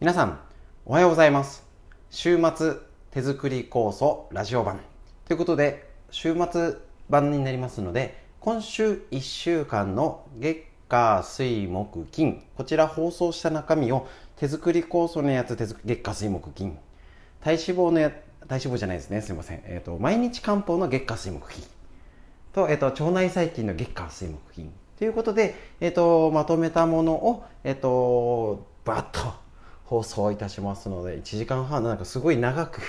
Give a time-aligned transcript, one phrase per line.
[0.00, 0.40] 皆さん
[0.86, 1.62] おはようございます。
[2.08, 2.76] 週末
[3.10, 4.80] 手作り酵素ラジオ版。
[5.26, 6.76] ということで週末
[7.10, 16.78] 版になりますので今週1週間の月火水木金こちら放送した中身を手作り酵素のやつ月火水木金。
[17.42, 18.10] 体脂肪のや
[18.48, 19.20] 体脂肪じゃないですね。
[19.20, 21.62] すいません、えーと、毎日漢方の月火水木金。
[22.54, 24.72] と,、えーと、腸内細菌の月火水木金。
[24.98, 29.49] ということで、えーと、まとめたものを、えー、とバッと
[29.90, 32.80] 放送いたしますので1時間半なんかすごい長く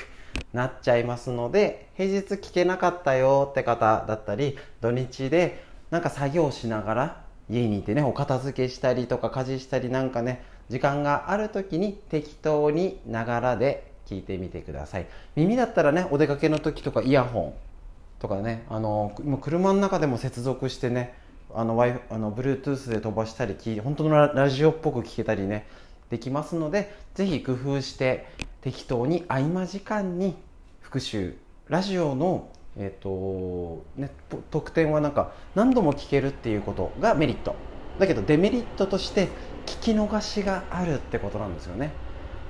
[0.53, 15.07] なっちゃいますので平日聞けなかったよって方だったり土日でなんか作業しながら家にいてねお片付けしたりとか家事したりなんかね時間がある時に適当にながらで聞いてみてください。
[15.35, 21.15] 耳だったらねお出かけの時とかイヤホンとかねあの車の中でも接続してね
[21.54, 25.65] あのあの Bluetooth で飛ばしたり本当のラジオっぽく聞けたりね
[26.11, 28.27] できますのでぜひ工夫して
[28.61, 30.35] 適当に合間時間に
[30.81, 31.35] 復習
[31.68, 34.12] ラジオのえーとね、
[34.49, 37.55] 特典はなんか何度も聞けるっていうことがメリット。
[37.99, 39.27] だけどデメリットとして
[39.65, 41.91] 聞き逃しがあるってことなんですよね。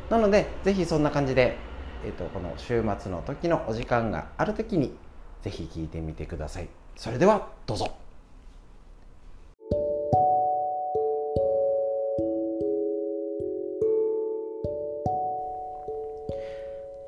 [0.10, 1.58] なのでぜひそんな感じで、
[2.06, 4.96] えーと、この週末の時のお時間がある時に
[5.42, 6.70] ぜひ聞いてみてください。
[6.96, 8.01] それではどうぞ。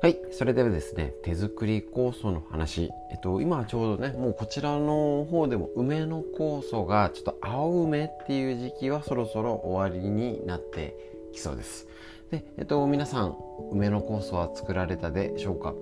[0.04, 0.20] はい。
[0.32, 2.90] それではですね、手作り酵素の話。
[3.10, 10.94] えっと、今ちょうどね、もうこちらの方でも梅の酵素が、ちょっと青梅っていう時期はそろそろ終わりになって
[11.32, 11.88] きそうです。
[12.30, 13.34] で、えっと、皆さん、
[13.70, 15.72] 梅の酵素は作られたでしょうか？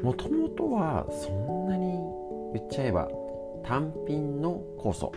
[0.00, 1.98] もともとはそんなに
[2.54, 3.08] 言っちゃえば
[3.64, 5.12] 単品の酵素。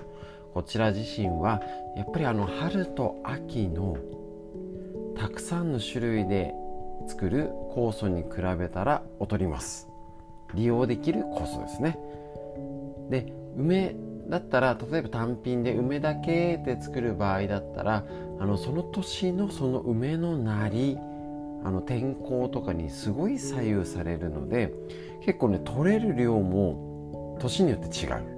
[0.55, 1.61] こちら自身は、
[1.95, 3.95] やっぱりあの春と秋の
[5.16, 6.55] たくさんの種類で
[7.08, 9.88] 作る酵素に比べたら劣ります。
[10.53, 11.97] 利用できる酵素ですね。
[13.09, 13.96] で梅
[14.28, 18.03] だったら例えば単品で梅だけで作る場合だったら
[18.40, 20.97] あのその年のその梅のなり
[21.63, 24.74] あの天候とかにすごい左右されるので
[25.22, 28.35] 結構ね取れる量も年によって違う。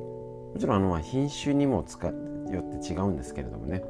[0.53, 3.84] もちろんあの品種にも使よって違うんですけれどもね。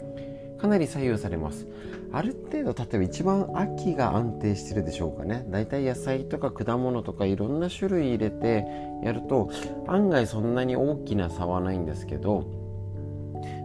[0.57, 1.67] かなり左右されます。
[2.11, 5.45] ある程度例えば一番秋が安定してるでしょうかね。
[5.49, 8.65] だいたい野菜とか果物とかいろんな種類入れて
[9.03, 9.49] やると
[9.87, 12.45] 案外そんなに大きな差はないんですけど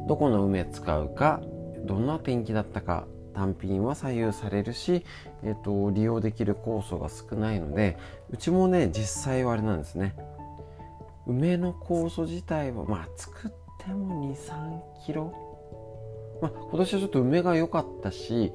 [0.08, 1.40] どこの梅使うか
[1.84, 5.04] どんな天気だったか単品は左右されるし、
[5.42, 7.96] えーと、利用できる酵素が少ないので
[8.30, 10.14] うちもね実際はあれなんですね。
[11.26, 15.51] 梅の酵素自体はまあ作っても23キロ
[16.42, 18.52] まあ、今年はちょっと梅が良かったし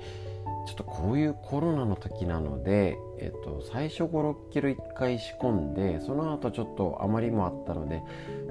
[0.67, 8.03] ちょっとこういうコロナの時なので、えっと、最初56キロ1回仕込んでその後ちょっと余りもあったので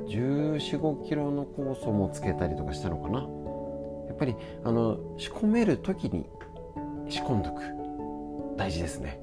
[0.08, 3.20] 1415キロの酵素もつけたりとかしたのかな。
[4.08, 6.24] やっぱりあの仕込める時に
[7.10, 7.62] 仕込んどく。
[8.56, 9.20] 大事ですね。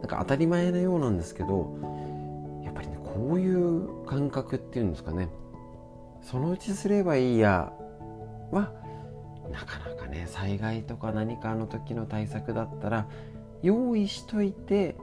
[0.00, 1.76] なんか当たり前のようなんですけど
[2.62, 5.28] やっぱりねこういう感覚っていうんですかね。
[6.22, 7.72] そのうちすればいいや
[8.52, 8.79] は
[9.50, 13.06] なかなかね災害とか何かの時の対策だったら
[13.62, 14.96] 用意しといて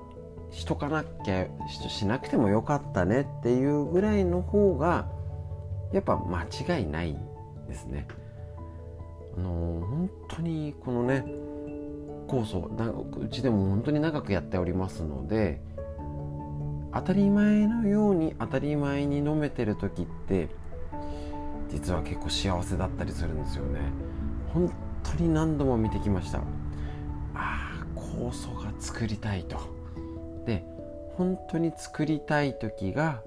[0.52, 1.48] しとかなきゃ
[1.90, 5.10] しなくてもよかったねっていうぐらいの方が
[5.92, 6.44] やっぱ間
[6.78, 7.18] 違いない
[7.68, 8.08] ですね。
[9.38, 11.26] あの本当にこのね
[12.28, 12.70] 酵素
[13.22, 15.62] うちでも本当に長くやっておりますので
[16.94, 20.50] 当たり前のように当たり前に飲めてる時って
[21.70, 24.07] 実は結構幸せだったりするんですよね。
[24.58, 24.74] 本
[25.04, 26.40] 当に何度も見てきました。
[26.40, 26.44] あ
[27.36, 29.58] あ酵素が作りたいと。
[30.46, 30.64] で
[31.16, 33.22] 本当に作りたい時が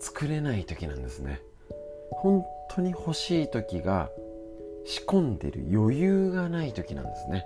[0.00, 1.42] 作れない時なんですね。
[2.10, 4.08] 本当に欲しい時が
[4.86, 7.44] 仕込んでる余裕がない時なんですね。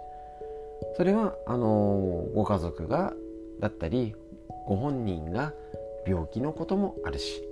[0.97, 3.13] それはあのご家族が
[3.59, 4.15] だったり
[4.69, 5.53] ご本人が
[6.07, 7.43] 病気のこともあるし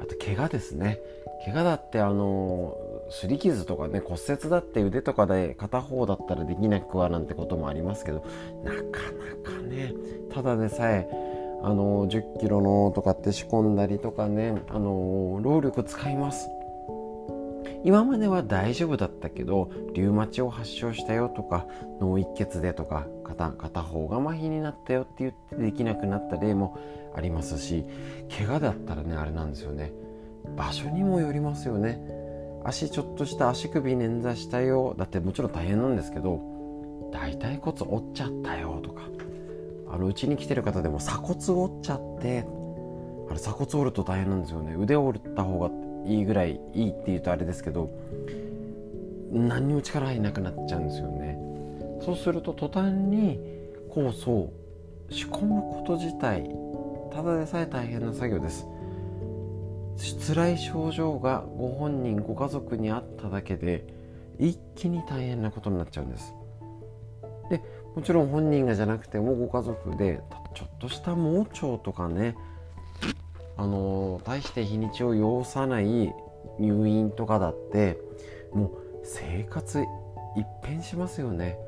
[0.00, 1.00] あと怪我ですね。
[1.46, 2.76] 怪我だってあの
[3.12, 8.24] 擦り傷とかね骨折だって腕とかで片方だったらできなくはなんてこともありますけど
[8.64, 9.92] なかなかね
[10.32, 11.08] ただでさえ
[11.62, 16.48] あの10キロのとかって仕込んだりとかねあの労力使います。
[17.84, 21.66] 今までは大丈夫だったけどリウマチを発症したよとか
[22.00, 26.78] 脳一血でとか片片方が麻痺になったよって言ってできなくなった例も
[27.16, 27.84] ありますし
[28.36, 29.92] 怪我だったらねあれなんですよね。
[30.56, 32.21] 場所にもよりますよね。
[32.64, 36.40] 足ちょっとした足首捻挫したよだってもちろん大変なんですけど
[37.12, 39.02] 大腿骨折っちゃったよとか
[39.90, 42.46] あのうちに来てる方でも鎖骨折っちゃって
[43.28, 44.74] あれ鎖骨折ると大変なんですよね。
[44.78, 45.70] 腕折った方が
[46.06, 47.90] いいぐらいいいって言うとあれですけど
[49.30, 51.38] 何にも力入なくなっちゃうんですよね。
[52.04, 53.38] そうすると途端に
[53.90, 54.52] 酵素を
[55.10, 56.50] 仕込むこと自体
[57.12, 58.66] ただでさえ大変な作業です。
[59.96, 63.86] 辛い症状がご本人ご家族にあっただけで
[64.38, 66.34] 一気に大変なことになっちゃうんです。
[67.50, 67.62] で
[67.94, 70.20] もちろん本人がじゃなくてもご家族で
[70.54, 72.34] ちょっとした盲腸とかね
[73.56, 76.12] あの大して日にちを要さない
[76.58, 77.98] 入院とかだって
[78.52, 78.70] もう
[79.04, 79.84] 生活
[80.36, 81.58] 一変しますよね。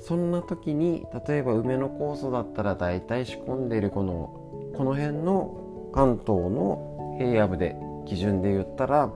[0.00, 7.76] そんな時に例えば梅の酵素だったら大体仕込んでいるこのこの辺の関東の平野部で
[8.06, 9.10] 基準で言ったら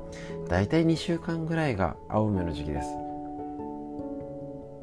[0.48, 2.88] 大体2週間ぐらいが青梅の時期です。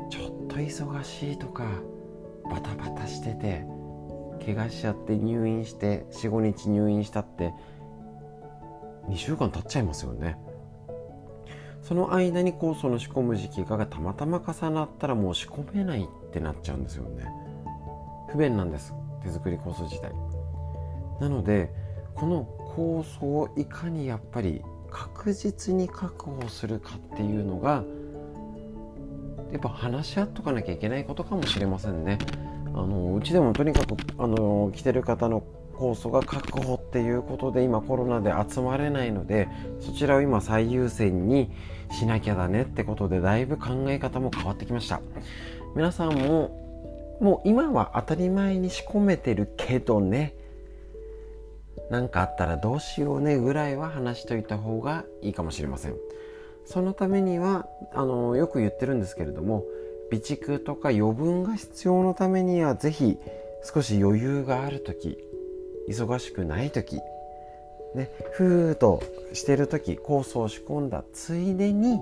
[0.09, 1.63] ちょっと忙しいとか
[2.49, 3.65] バタバタしてて
[4.43, 7.53] 怪我しちゃって入院して45日入院したって
[9.09, 10.37] 2週間経っちゃいますよね。
[11.81, 17.25] その間に酵素の仕込む時期がたまたま重なったらもう仕込めないってなっちゃうんですよね。
[18.29, 18.93] 不便なんです。
[19.23, 20.11] 手作り酵素自体。
[21.19, 21.73] なので
[22.19, 24.61] この酵素をいかにやっぱり
[24.91, 27.83] 確実に確保するかっていうのが
[29.51, 32.17] やっぱ話し合っとかなきゃいけないことかもしれませんね。
[32.67, 35.43] あのうちでもとにかくあの来てる方の
[35.73, 39.47] 酵素が確保っていうことで今コロナで集まれないので
[39.79, 41.49] そちらを今最優先に
[41.91, 45.01] しなきゃだねってことでだいぶ考え方も変わってきました。
[45.75, 50.35] 皆さんももう今は当たり前に仕込めてるけどね。
[51.89, 55.95] 何かあったらどうしようねぐらいは話しといた方がいいかもしれません。
[56.65, 59.63] そのためにはあのよく言ってるんですけれども
[60.11, 63.17] 備蓄とか余分が必要のためには是非
[63.63, 65.17] 少し余裕がある時
[65.89, 66.99] 忙しくない時
[67.95, 69.01] ね、ふーと
[69.33, 71.99] してる時酵素を仕込んだついでに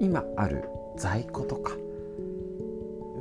[0.00, 0.64] 今ある
[0.96, 1.74] 在庫とか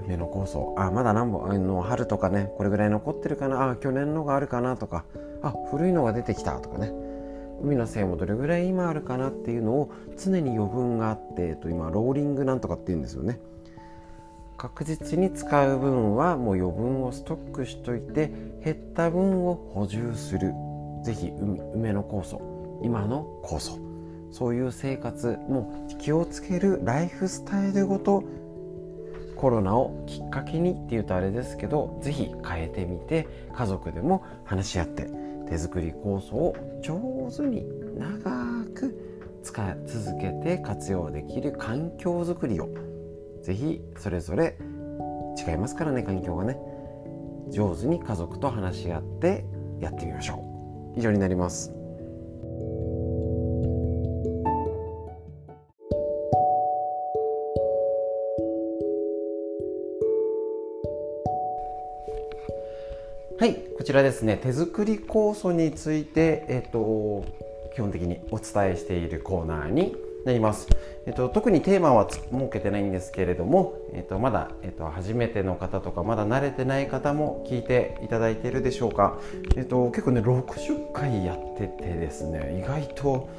[0.06, 5.04] 梅の酵素あまだ何本あの春とかねこれぐらい残ってるかなあ去年のがあるかなとか
[5.42, 6.92] あ古いのが出てきたとかね。
[7.62, 13.40] 海の精もどれぐらい今あるかなっていうのを常に余分があって、えっと、今ローリングなんとかっていうんですよね。
[14.58, 18.32] 確実に使う分はもう余分をストックしといて
[18.64, 20.54] 減った分を補充する。
[21.04, 21.32] 是非
[21.76, 22.80] 梅の酵素。
[22.84, 23.80] 今の酵素。
[24.32, 26.82] そういう生活も気をつける。
[26.84, 28.24] ライフスタイルごと
[29.38, 35.08] コロナをきっかけにっていうとあれですけど是非変えてみて家族でも話し合って
[35.50, 37.66] 手作り酵素を上手に
[37.98, 42.70] 長く使い続けて活用できる環境づくりを
[43.44, 44.58] 是非それぞれ
[45.48, 46.58] 違いますからね環境がね。
[47.50, 49.46] 上手に家族と話し合って
[49.80, 51.00] やってみましょう。
[51.00, 51.72] 以上になります。
[63.40, 64.36] はいこちらですね。
[64.42, 67.24] 手作り酵素についてえっと
[67.76, 69.96] 基本的にお伝えしているコーナーに
[70.26, 70.68] なります。
[71.06, 79.20] えっと、特にテーマは設けてないんですけれども、えっと、まだ、えっと、初めての方とかまだ慣れてない方も聞いていただいているでしょうか、
[79.56, 83.30] えっと、結構ね60回やっててですね意外と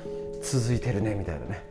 [0.40, 1.66] 続いてるねみたいなね。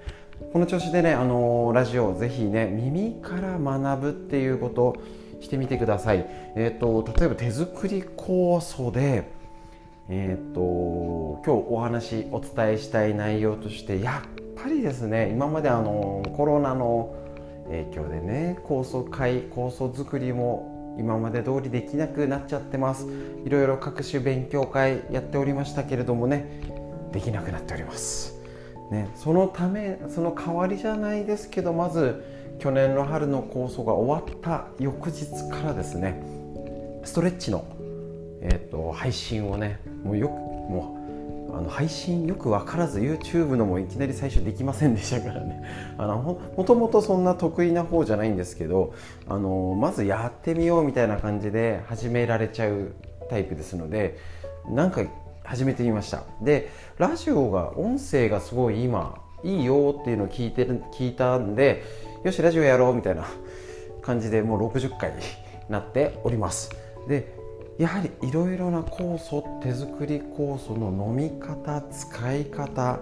[0.52, 4.98] この調子でね、あのー、ラジオぜひね耳から学ぶっていうこと
[5.42, 6.26] してみてください、
[6.56, 9.36] えっと、例えば手作り酵素で
[10.10, 17.14] えーと、今日お話お伝えしたい内容としてやっぱりですね今まであのコロナの
[17.66, 23.06] 影響でね酵素会酵素作りも今まで通りできなくなっちゃってます。
[23.46, 26.62] いろいろ各種勉強会やっておりましたけれどもね
[27.12, 28.40] できなくなっております。
[28.90, 32.24] ね、そのためその代わりじゃないですけどまず
[32.60, 36.22] 去年の春の酵素が終わった翌日からですね
[37.04, 37.78] ストレッチの
[38.42, 40.94] えーと、配信をねもうよくも
[41.50, 45.64] うあの配信よく分からず YouTube のもいきなり最初できませんでしたからね。
[45.98, 48.94] あのもともとそんな得意な方じゃないんですけど
[49.28, 52.94] あのまずやってみようみたいな感じで始められちゃう
[53.30, 54.18] タイプですので
[54.70, 55.02] なんか
[55.44, 56.24] 始めてみました。
[56.42, 61.84] でラジオが音声がすごい今いいよっていうのを聞いて聞いたんで
[62.24, 63.28] よしラジオやろうみたいな
[64.02, 65.18] 感じでもう60回に
[65.70, 66.72] なっております。
[67.08, 67.36] で
[67.78, 73.00] やはりいろいろな酵素手作り酵素の飲み方使い方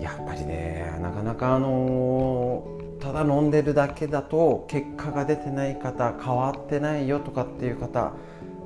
[0.00, 8.12] やっぱりねなかなかあのただ飲んでるだけだと結果が出てない方変わってないよとかっていう方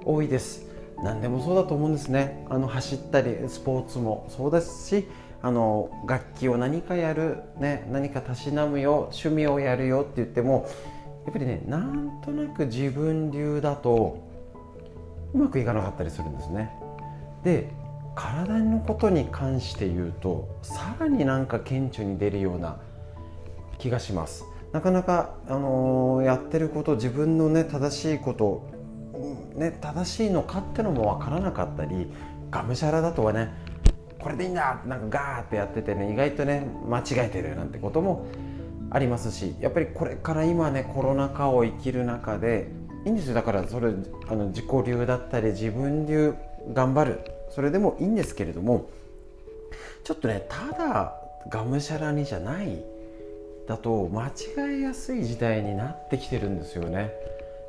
[0.05, 0.71] 多いです。
[1.03, 2.47] 何でもそうだと思うんですね。
[2.51, 5.09] あの走ったりスポーツもそうですし
[5.43, 10.69] あの楽器を何かやる、ね、何かたしなむよ趣味をやるよって言っても
[11.25, 14.23] やっぱりねなんとなく自分流だと
[15.35, 16.71] うまくいかなかったりするんですね。
[17.43, 17.71] で
[18.15, 22.79] 体のことに関して言うとさらになんか顕著に出るような
[23.79, 24.45] 気がします。
[24.73, 28.71] なかなか、あのー、やってること自分のね正しいこと
[29.55, 32.11] ね、正しいのかってのも分からなかったり
[32.51, 33.53] がむしゃらだとはね
[34.23, 38.27] これでいいんだなんかガーってやっててね意外とね間違えてるなんてことも
[38.91, 42.71] ありますしやっぱりこれから今ねコロナ禍を生きる中で
[43.05, 43.35] いいんですよ。
[43.35, 43.93] だからそれ
[44.29, 46.35] あの自己流だったり自分流
[46.73, 47.21] 頑張る。
[47.51, 48.89] それでもいいんですけれども
[50.05, 51.15] ちょっとねただ
[51.49, 52.83] がむしゃらにじゃない。
[53.67, 54.33] だと間違
[54.77, 57.13] えやすい時代になってきてるんですよね。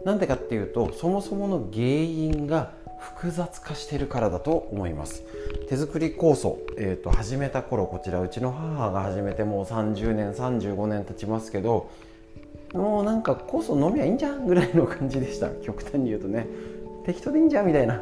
[0.06, 2.72] なんでかっていうとそもそもの原因が
[3.04, 5.24] 複雑化してるからだと思います。
[5.68, 11.90] 手作り酵素、えーと、始めた頃こちらうちの母が始めてもう30年35年経ちますけど
[12.74, 15.50] もうなんか酵素飲みゃいいんじゃんぐらいの感じでした。
[15.62, 16.48] 極端に言うとね。
[17.06, 18.02] 適当でいいんじゃんみたいな。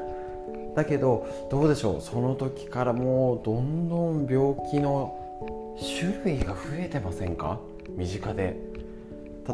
[0.75, 2.01] だけどどうでしょう。
[2.01, 5.17] その時からもうどんどん病気の
[6.00, 7.60] 種類が増えてませんか？
[7.98, 8.71] 身近で。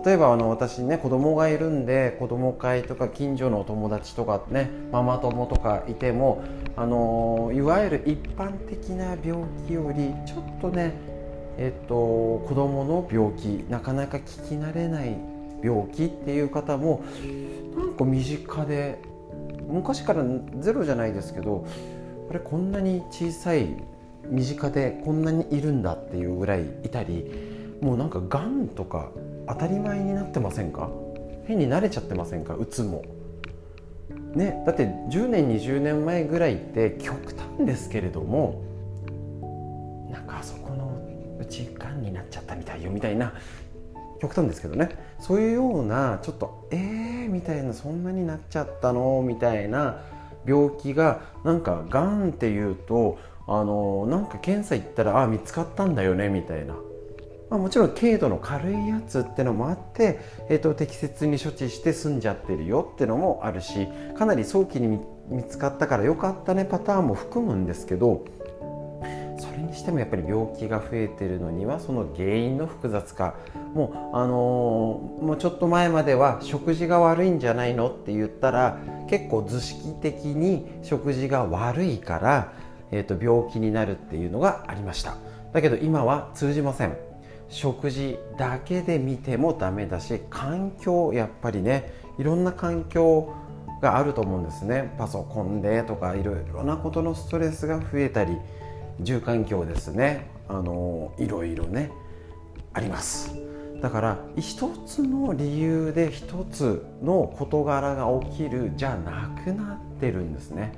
[0.04, 6.44] 例えばあの私ね子供がいるんで子供会とか近所のお友達とかねママ友とかいても
[6.76, 10.94] あのいわゆる一般的な病気よりちょっとね
[11.58, 15.18] えっと子供の病気なかなか聞き慣れない
[15.64, 17.04] 病気っていう方も
[17.76, 19.00] なんか身近で
[19.68, 20.24] 昔から
[20.60, 21.66] ゼロじゃないですけど
[22.30, 23.76] あれこんなに小さい
[24.30, 27.26] 身近でこんなにいるんだっていうぐらいいたり
[27.82, 29.12] もうなんかがんとか
[29.48, 30.90] 当たり前になってませんか？
[31.46, 32.56] 変に慣れちゃってませんか？
[32.56, 33.04] うつも。
[34.36, 38.62] ね、だって10年20年前ぐらいって極端ですけれども
[40.12, 40.96] なんかあそこの
[41.40, 43.34] うちがんになっちゃったみたいよみたいな
[44.22, 44.90] 極端ですけどね。
[45.20, 49.24] そういうようなちょっとえーみたいなそんなになっちゃったの？
[49.26, 50.02] みたいな
[50.46, 56.76] 病気がなんかがんっていうとあのなんか検査行ったらあ見つかったんだよねみたいな。
[57.50, 63.88] まあ、もちろん軽度の軽いやつってのもあって、えーと、適切に処置して済んじゃってるよってのもあるし
[64.18, 65.00] かなり早期に
[65.30, 68.26] 見つかったからよかったねパターンも含むんですけど
[69.40, 73.36] それにしてもやっぱり病気が増えてるのにはその原因の複雑化。
[73.74, 82.54] もうあのー、もうちょっと前までは食事が悪いんじゃないのって言ったら結構図式的に食事が悪いから、
[82.92, 85.18] えーと病気になるっていうのがありました。
[85.54, 87.07] だけど今は通じません。
[87.50, 93.34] 食事だけで見てもダメだし環境やっぱりねいろんな環境
[93.82, 94.94] があると思うんですね。
[94.98, 98.36] パソコンでとかいろいろなことのストレスが増えたり
[99.02, 100.30] 住環境ですね。
[100.50, 101.92] あのいろいろね
[102.74, 103.36] あります。
[103.82, 110.74] だから一つの理由で一つの事柄が起きるじゃなくなってるんですね。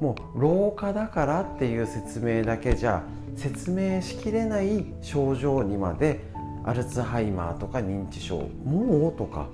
[0.00, 3.02] もう老化だからっていう説明だけじゃ
[3.36, 6.20] 説明しきれない症状にまで
[6.64, 9.48] アルツハイマーとか認知症もうとか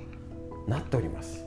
[0.66, 1.44] なっております。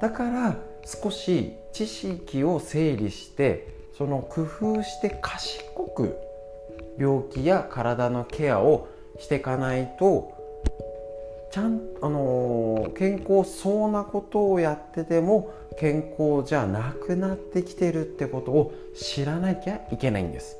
[0.00, 5.62] だから少し知識を整理してその工夫して賢
[5.94, 6.16] く
[6.98, 8.88] 病気や体のケアを
[9.18, 10.40] していかないと
[11.50, 20.56] ちゃんあの、健康そうなことをやってても健康じゃなくなってきてるってことを知らなきゃいけないんです。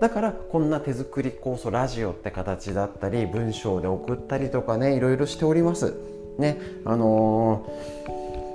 [0.00, 5.94] だからこんな手作り酵素ラジオって形だったり文章で送ったりとかねいろいろしております。
[6.38, 7.66] ねあの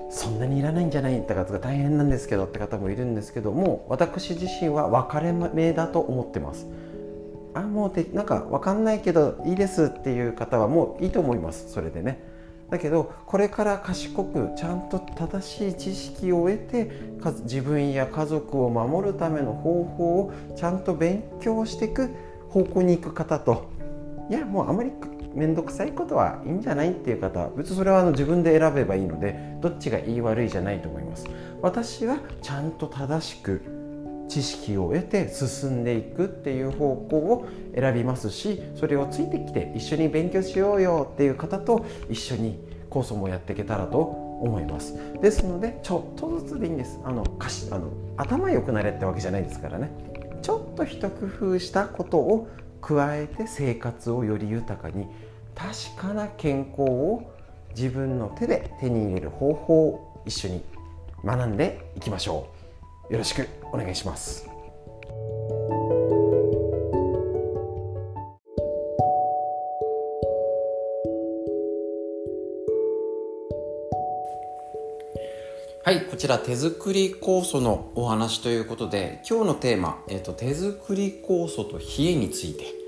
[0.09, 6.65] ー、そんなにいらないんじゃないって方が大変なんですけどって方もいるんですけども私自身は分かれ目だと思ってます。
[7.53, 11.71] あもうてなんか分かんないけどいいですっていう方はもういいと思います。
[11.71, 12.34] それでね。
[12.69, 16.91] だけどこれから賢くちゃんと正しい知識を得て
[17.43, 22.09] 自分や家族を守るための方法をちゃんと勉強していく
[22.49, 23.69] 方向に行く方と。
[24.29, 24.91] いやもうあまり
[25.35, 27.49] 面倒くさいことはいいんじゃないっていう方。
[27.49, 31.27] 別にそれはあの自分で選べばいいのでどっちがいい悪いじゃないと思います。
[31.61, 33.61] 私はちゃんと正しく
[34.27, 43.99] 知識を得て進んでいくっていう方向を選びますしそれをついてきて一緒に勉強しようよっていう方と一緒にコースもやっていけたらと
[44.41, 44.95] 思います。
[45.21, 46.99] ですのでちょっとずつでいいんです。
[47.03, 49.91] あのかしあの頭良くなれってわけじゃないですからね。
[50.41, 52.47] ちょっと一工夫したことを
[52.81, 55.07] 加えて生活をより豊かに
[55.55, 57.31] 確かな健康を
[57.75, 60.63] 自分の手で手に入れる方法を一緒に
[61.23, 62.54] 学んでいきましょう。
[63.09, 64.47] よろしくお願いします。
[75.83, 82.85] はい、こちら手作り酵素のお話ということで今日のテーマ、えーと、手作り酵素と冷えについて。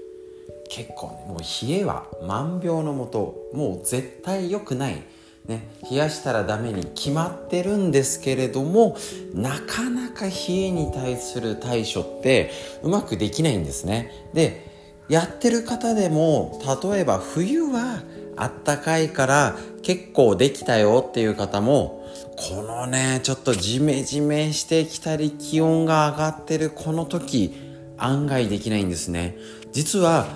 [0.69, 5.01] 結構ねもう冷えは万病のもともう絶対良くない
[5.47, 8.97] ね、冷やしたらダメに決まってるんですけれども
[9.33, 12.51] なかなか冷えに対する対処って
[12.83, 14.11] うまくできないんですね。
[14.33, 14.67] で
[15.07, 18.01] やってる方でも例えば冬は
[18.35, 27.55] あったかいから結構できたよっていう方もこのねちょっとジメジメしてきたり気温が上がってるこの時
[27.97, 29.37] 案外できないんですね。
[29.71, 30.27] 実は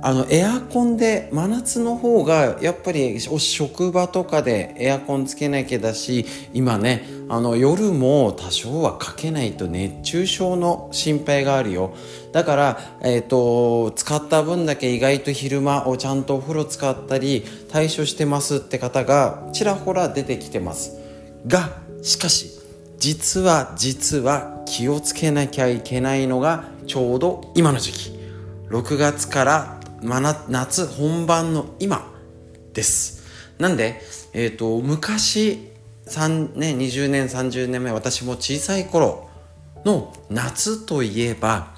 [0.00, 11.94] あのエアコンで真夏の方がやっぱり職場とかでエアコンつけなきゃだし今ねあの夜も多少はかけないと熱中症の心配があるよ。
[12.32, 20.98] だから、えーと、使った分だけ意外と昼間をちゃんとお風呂使ったり対処してますって方がちらほら出てきてます。
[21.46, 21.70] が
[22.02, 22.50] しかし
[22.98, 28.18] 実は実は気をつけなきゃいけないのがちょうど今の時期。
[28.70, 32.12] 6月から夏本番の今
[32.72, 33.24] です。
[33.58, 34.00] なんで、
[34.32, 35.72] えーと、昔
[36.06, 39.28] 3年20年30年前私も小さい頃
[39.84, 41.74] の夏といえば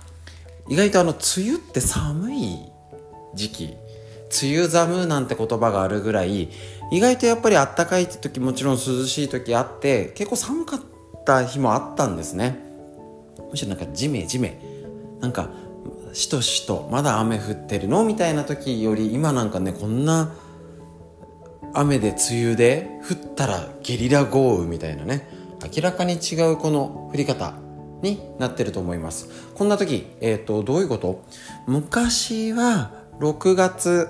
[0.68, 2.58] 意外とあの梅雨って寒い
[3.34, 3.76] 時期
[4.42, 6.48] 梅雨寒なんて言葉があるぐらい
[6.92, 10.80] 意外とやっぱりあったかい時もちろん涼しい時あって結構寒かっ
[11.24, 12.58] た日もあったんですね。
[13.50, 14.60] むしろなんかジメジメ
[15.20, 15.50] なんか
[16.12, 20.32] しとしとまだ雨降ってるのみたいな時より今なんかねこんな
[21.72, 25.28] 雨で梅雨で降ったらゲリラ豪雨みたいなね。
[25.76, 27.54] 明らかに違うこの降り方
[28.02, 29.28] になってると思います。
[29.54, 31.22] こんな時、えーと、どういうこと？
[31.66, 34.08] 昔は6月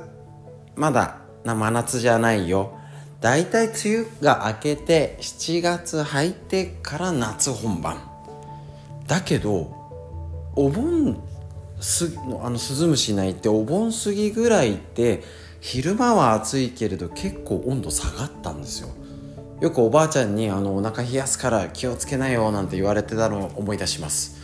[0.76, 2.78] まだ真夏じゃないよ。
[3.20, 7.98] だいたい梅雨が明けて7月入ってから夏本番。
[9.06, 9.76] だけど
[10.54, 11.20] お盆
[11.80, 15.22] すあのスズムシ鳴いてお盆過ぎぐらいって
[15.60, 18.88] 昼間は暑いけれど結構温度下がったんですよ。
[19.60, 24.40] よくおばあちゃんにあのお腹冷やすから気をつけなよなんて言われてたのを思い出します。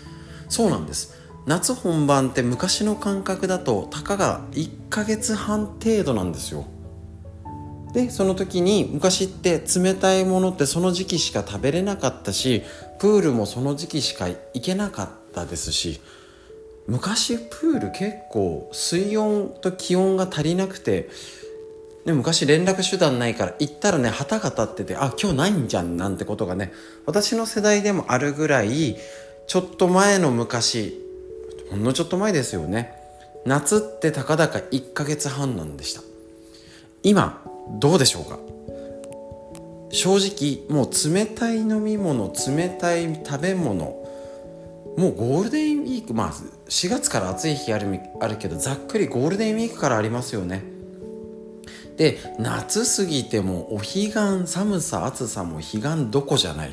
[0.48, 1.16] そうなんです。
[1.46, 6.66] 夏本番って昔の感覚だとたかが1ヶ月半程度なんですよ。
[7.92, 12.62] でその時に昔って冷たいものってその時期しか食べれなかったし
[12.98, 16.00] プールもその時期しか行けなかったですし
[16.86, 21.08] 昔プール結構水温と気温が足りなくて
[22.04, 26.72] で昔連絡手段ないから行ったらね旗が立っててあ今日ないんじゃんなんてことがね
[27.04, 28.96] 私の世代でもあるぐらい
[29.48, 31.02] ちょっと前の昔
[31.70, 32.92] ほんのちょっと前ですよね
[33.44, 36.02] 夏ってたかだか1ヶ月半なんでした。
[37.02, 37.44] 今
[37.78, 38.38] どうでしょうか？
[39.92, 44.05] 正直もう冷たい飲み物冷たい食べ物
[44.96, 46.32] もうゴールデンウィークまあ
[46.68, 50.62] 4月から暑い日あるあるけどざっくりゴールデンウィークからありますよね。
[51.96, 56.70] で夏過ぎてもお彼岸寒さ暑さも彼岸どこじゃない。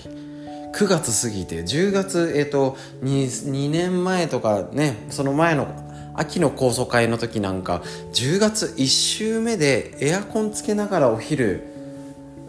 [0.74, 5.68] 9月過ぎて10月えっ、ー、と 2, 2年前とかねその前の
[6.16, 7.84] 秋の高層会の時なんか
[8.14, 11.64] 10月1週目でエアコンつけながらお昼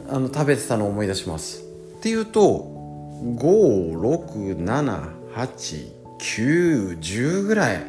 [0.09, 1.63] あの食べてたのを思い出します。
[1.63, 2.71] っていうと
[3.23, 7.83] 567 8,9,10ぐらい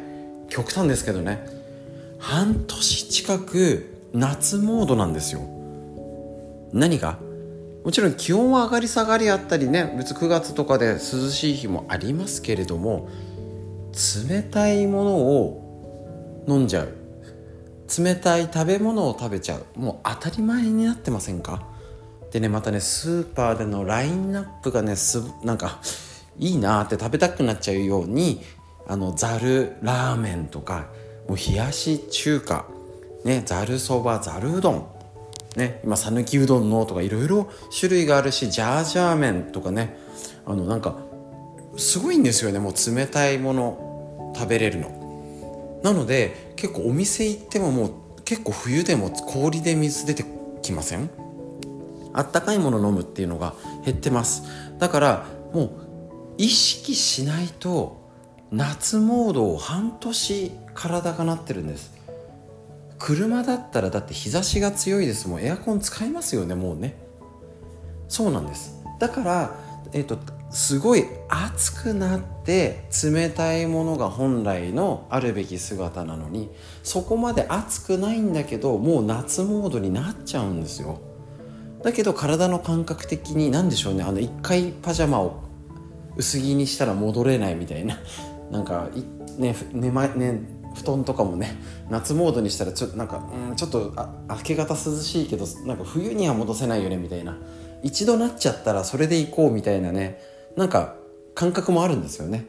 [0.48, 1.46] 極端ですけどね。
[2.18, 5.42] 半年近く夏モードなんですよ。
[6.72, 7.18] 何が？
[7.84, 10.98] もちろん気温は上がり下がりあったりね別9月とかで涼
[11.30, 13.08] しい日もありますけれども
[14.28, 16.88] 冷たいものを飲んじゃう。
[18.02, 19.64] 冷たい食べ物を食べちゃう。
[19.78, 21.62] もう当たり前になってませんか？
[22.32, 25.78] でねまたねスーパーでのラインナップがねすなんか
[26.38, 28.42] いいなって食べたくなっちゃうように
[28.86, 30.86] あのざるラーメンとか
[31.28, 32.66] もう冷やし中華
[33.24, 34.86] ねざるそばざるうどん
[35.56, 39.98] ね今讃岐うどんのとかいろいろ種類があるしジャージャー麺とかね
[40.44, 40.96] あのなんか
[41.76, 45.80] すごいんですよねもう冷たいもの食べれるの。
[45.82, 47.92] なので結構お店行ってももう
[48.24, 50.24] 結構冬でも氷で水出て
[50.62, 51.10] きません？
[52.12, 54.42] あったかいもの飲むっていうのが減ってます。
[54.78, 55.70] だからもう
[56.38, 58.04] 意識しないと
[58.50, 61.94] 夏モードを半年体がなってるんです。
[62.98, 65.42] 車だったらだって日差しが強いですもん。
[65.42, 66.96] エアコン使いますよねもうね。
[68.08, 68.82] そうなんです。
[68.98, 69.54] だから
[69.92, 70.18] えっ、と
[70.50, 76.50] すごい暑くなって冷たいものが本来のあるべき姿なのに
[76.82, 81.00] そこまで暑くないんだけどもう夏モードになっちゃうんですよ。
[81.82, 84.02] だけど体の感覚的に何でしょうね。
[84.02, 85.45] あの一回パジャマを
[86.16, 87.98] 薄着にしたら戻れないみたいな。
[88.50, 88.88] なんか
[89.38, 90.40] ねね,、ま、ね
[90.74, 91.56] 布団とかもね
[91.90, 97.36] 夏モードにしたらちょなんか、うん、ちょっとあ明け方涼しいけどなんか冬には戻せないよねみたいな。
[97.82, 100.20] 一度なっちゃったらそれで行こうみたいなね。
[100.56, 100.94] なんか
[101.34, 102.46] 感覚もあるんですよね。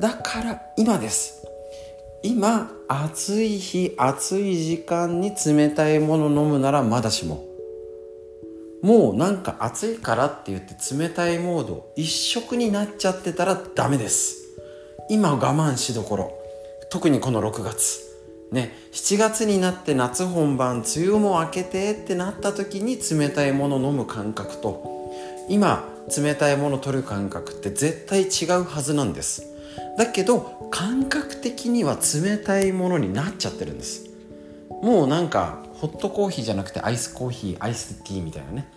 [0.00, 1.44] だから今です。
[2.22, 7.47] 今暑い日暑い時間に冷たいもの飲むならまだしも。
[8.82, 14.56] もうなんか暑いからって言って冷たいモード一色になっちゃってたらダメです。
[15.10, 16.32] 今我慢しどころ。
[16.90, 18.00] 特にこの6月。
[18.52, 18.72] ね。
[18.92, 25.12] 7月になって夏本番梅雨も明けてってなった時に冷たいもの飲む感覚と。
[25.48, 29.44] 今冷たいもの取る感覚って絶対違うはずなんです。
[29.96, 34.06] だけど感覚的には冷たいものになっちゃってるんです。
[34.82, 38.68] もうなんかホットコーヒーじゃなくてアイスコーヒーアイスティーみたいなね。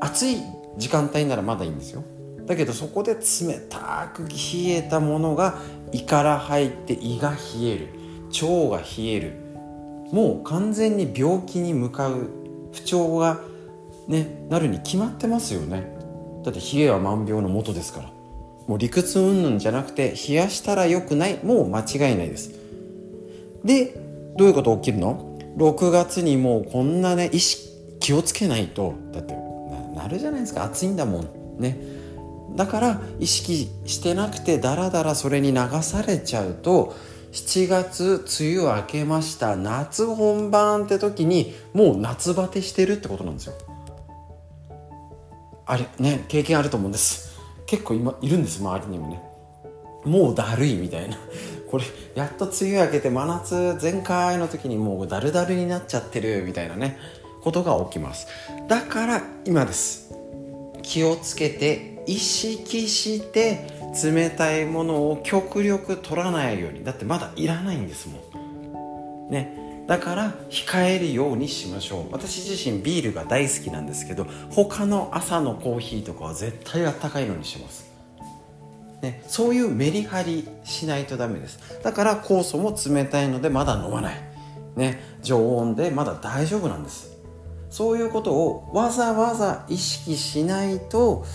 [0.00, 0.38] 暑い
[0.78, 2.02] 時間帯ならまだいいんですよ。
[2.46, 3.20] だけどそこで冷
[3.68, 4.36] たく冷
[4.68, 5.58] えたものが
[5.92, 7.88] 胃から入って胃が冷える。
[8.28, 9.32] 腸が冷える。
[10.10, 12.30] もう完全に病気に向かう
[12.72, 13.40] 不調が
[14.08, 15.94] ねなるに決まってますよね。
[16.44, 18.10] だって冷えは万病のもとですから。
[18.66, 21.38] もう理屈云々じゃなくて冷やしたら良くない。
[21.44, 22.52] もう間違いないです。
[23.62, 23.94] で
[24.36, 25.33] どういうこと起きるの？
[25.56, 29.34] ?6 月にもうこんなね意識気をつけないとだって
[29.96, 30.64] なるじゃないですか。
[30.64, 31.78] 暑いんだもんね。
[32.54, 36.94] だから意識してなくてダラダラそれに流されちゃうと
[37.32, 39.56] 7月梅雨明けました。
[39.56, 43.54] 夏本番って時にもう夏バテしてるってことなんですよ。
[45.66, 47.40] あれね経験あると思うんです。
[47.66, 49.22] 結構今いるんです周りにもね。
[50.04, 51.16] もうだるいみたいな。
[51.74, 51.84] これ
[52.14, 56.96] やっと梅雨明けて真夏全開の時にもうだるだるになっちゃってるみたいなね
[57.42, 58.28] ことが起きます。
[58.68, 60.14] だから今です。
[60.82, 63.66] 気をつけて意識して
[64.04, 66.84] 冷たいものを極力取らないように。
[66.84, 68.18] だってまだいらないんですも
[69.28, 69.30] ん。
[69.32, 69.84] ね。
[69.88, 72.12] だから控えるようにしましょう。
[72.12, 77.83] 私自身ビールが大好きなんですけど他の朝のコーヒーとかは絶対あったかいのにします、
[79.04, 81.58] ね、そういうメリハリしないとダメです。
[81.82, 84.14] だから酵素も冷たいのでまだ飲まない。
[84.76, 87.12] ね常温でまだ大丈夫なんです。
[87.68, 91.26] そういうことをわざわざ意識しないと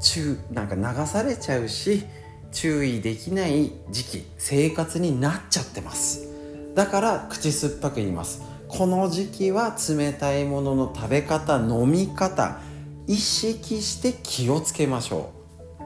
[0.00, 2.04] 中なんか流されちゃうし
[2.52, 6.26] 注意できない時期生活になっちゃってます。
[6.74, 8.42] だから口酸っぱく言います。
[8.68, 12.60] この時期は冷たいものの食べ方飲み方
[13.06, 15.43] 意識して気をつけましょう。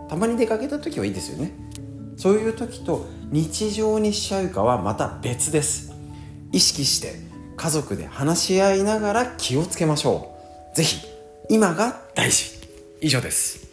[0.08, 1.52] たまに出かけた時はいいですよね。
[2.16, 5.92] そういう時と日常にしちゃうかはまた別です。
[6.52, 7.14] 意識して
[7.56, 10.34] 家族で話し合いながら気をつけましょ
[10.72, 10.76] う。
[10.76, 11.06] 是非
[11.48, 12.58] 今が大事。
[13.00, 13.67] 以上です。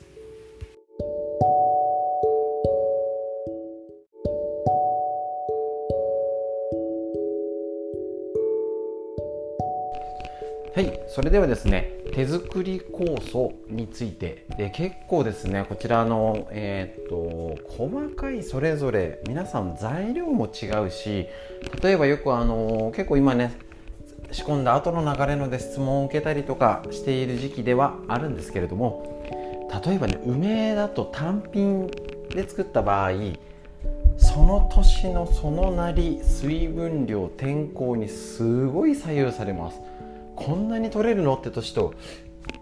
[10.75, 21.27] はい、それではですね手作り酵素についてで結構ですねこちらの、えーと、細かいそれぞれ皆さん材料も違うし
[21.81, 23.57] 例えばよくあの結構今ね
[24.33, 29.23] 仕込んだ後の流れので質問を受けたりとかしている時期ではあるんですけれども
[29.85, 31.87] 例えばね梅だと単品
[32.31, 33.11] で作った場合
[34.17, 39.79] その年のそのなり水分量天候にすごい左右されます。
[40.35, 41.35] こんなに取れるの？
[41.35, 41.93] って年と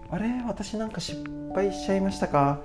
[0.09, 2.61] あれ私なんか失敗しちゃいましたか？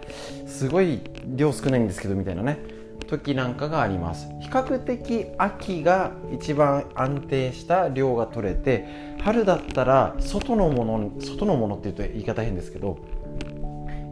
[0.46, 2.58] すごい量少ないんですけどみたいなね。
[3.06, 4.28] 時なんかがあります。
[4.40, 12.98] 比較的秋が一番安定した量が取れて春だったら外のもの外のものっていうと言い方変ですけど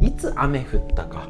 [0.00, 1.28] いつ雨降ったか。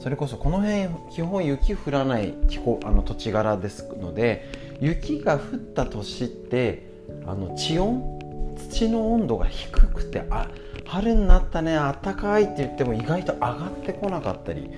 [0.00, 6.86] それこそこの辺基本雪降らない気候あの土地柄ですので雪が降った年って
[7.26, 8.17] あの地温
[8.68, 10.48] 土の温度が低くてあ
[10.86, 14.70] 春になったねあったかいって言っても意外と上がってこなかったり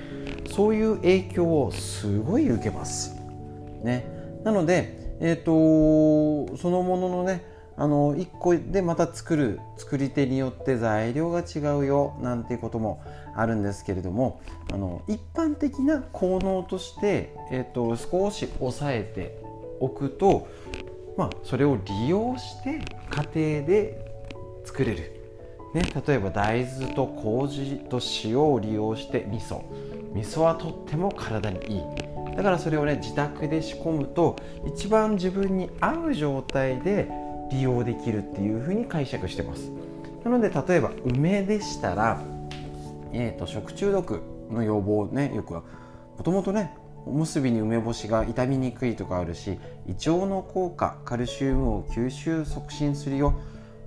[0.51, 3.17] そういう影響をすごい受けます。
[3.85, 4.05] ね、
[4.45, 7.45] なので、えーと、そのもののね
[7.77, 13.03] あの1個でまた作る作り手によって材料が違うよなんていうことも
[13.35, 19.41] あるんですけれどもあの一般的な効能として、えーと少し抑えて
[19.81, 20.47] おくと
[21.21, 22.81] まあ、それを利用して
[23.35, 24.03] 家庭で
[24.65, 25.21] 作れる、
[25.75, 29.61] ね、例えば大豆と麹と塩を利用して味噌。
[30.15, 31.83] 味噌はとっても体にいい。
[32.35, 37.11] だからそれをね自宅で仕込むと一番自分に合う状態で
[37.51, 39.71] 利用できるっていうふうに解釈してます。
[40.25, 42.19] なので例えば梅でしたら、
[43.13, 45.65] えーと、食中毒の予防ねよくは
[46.17, 46.75] もともとね
[47.07, 53.41] おむすびに梅干しが傷みにくいとかあるし胃腸の効果カルシウムを吸収促進するよ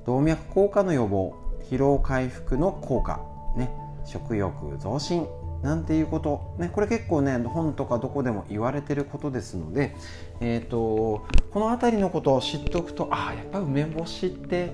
[0.06, 1.36] 動脈硬化の予防
[1.70, 3.22] 疲労回復の効果、
[3.56, 3.70] ね、
[4.06, 5.28] 食欲増進
[5.62, 9.96] なんていうこと、ね、これ結構ね本とかどこでも言われてることですので、
[10.42, 14.74] えーと、この辺りのことを知っておくとああやっぱ梅干しって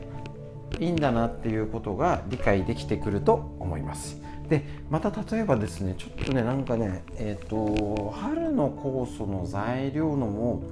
[0.79, 4.19] いいんだなっていうことが理解できてくると思います。
[4.49, 10.63] でまた例えばですねちょっとねなんかねえっ、ー、と春の酵素の材料のも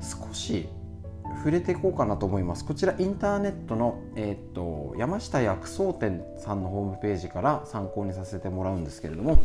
[0.00, 0.68] 少し
[1.36, 2.64] 触れていこうかなと思います。
[2.64, 9.38] こちらインターネットの、えーと、山下薬草店さんのホームページから参考にさせてもらうんですけれども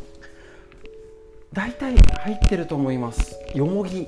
[1.52, 3.38] 大体入ってると思います。
[3.54, 4.08] よもぎ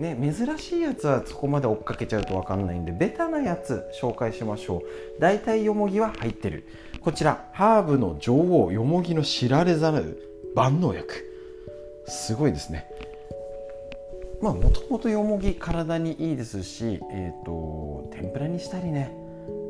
[0.00, 5.20] ね、珍しいやつはそこまで追っかけちゃうと分かんないんでベタなやつ紹介しましょう。
[5.20, 6.66] 大体よもぎは入ってる。
[7.04, 10.22] こちらハーブの女王よもぎの知られざる
[10.54, 11.22] 万能薬。
[12.06, 12.86] すごいですね。
[14.40, 19.14] まあもともとよもぎ体にいいですし、えーと、天ぷらにしたりね。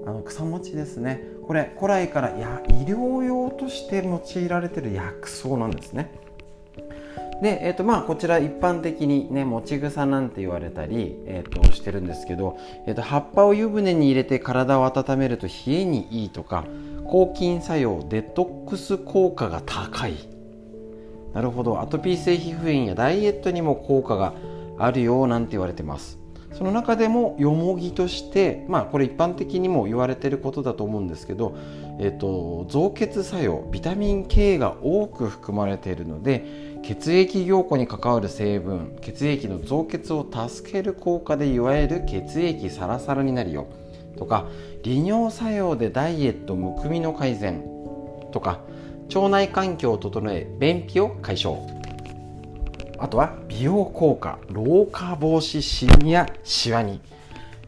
[0.06, 1.24] あの草餅ですね。
[1.44, 6.12] これ古来からや医療用として用いられてる薬草なんですね。
[7.42, 16.64] で、えーとまあ、こちら一般的にね持ち草なんて言われたり、えーと、してるんですけど、えーと、葉っぱを湯船に入れて体を温めると冷えにいいとか
[17.14, 20.14] 抗菌作用デトックス効果が高い。
[21.32, 21.80] なるほど。
[21.80, 24.34] アトピー性皮膚炎やダイエットにも効果が
[24.80, 26.18] あるよなんて言われてます。
[26.52, 31.56] その中でもよもぎとしてまあこれ一般的にも言われてることだと思うんですけど、
[32.00, 43.68] えーと、増血作用ビタミン K が多く含まれているので血液凝固に関わる成分血液の増血を助ける効果でいわゆる血液サラサラになるよ
[44.16, 44.48] とか
[44.84, 47.64] 利尿作用でダイエットむくみの改善
[48.32, 48.60] とか
[49.14, 51.58] 腸内環境を整え便秘を解消。
[52.98, 57.00] あとは美容効果老化防止シミやシワに。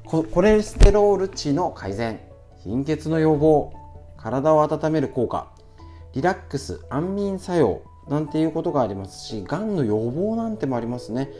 [0.05, 2.20] コレステロール値の改善
[2.62, 3.72] 貧血の予防
[4.18, 5.50] 体を温める効果
[6.12, 11.31] リラックス安眠作用なんていうことがありますしがんの予防なんてもありますね。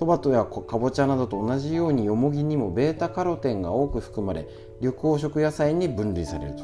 [0.00, 4.48] トマトやかぼちゃなどと同じようによもぎにも β カロテンが多く含まれ
[4.80, 6.62] 緑黄色野菜に分類されると。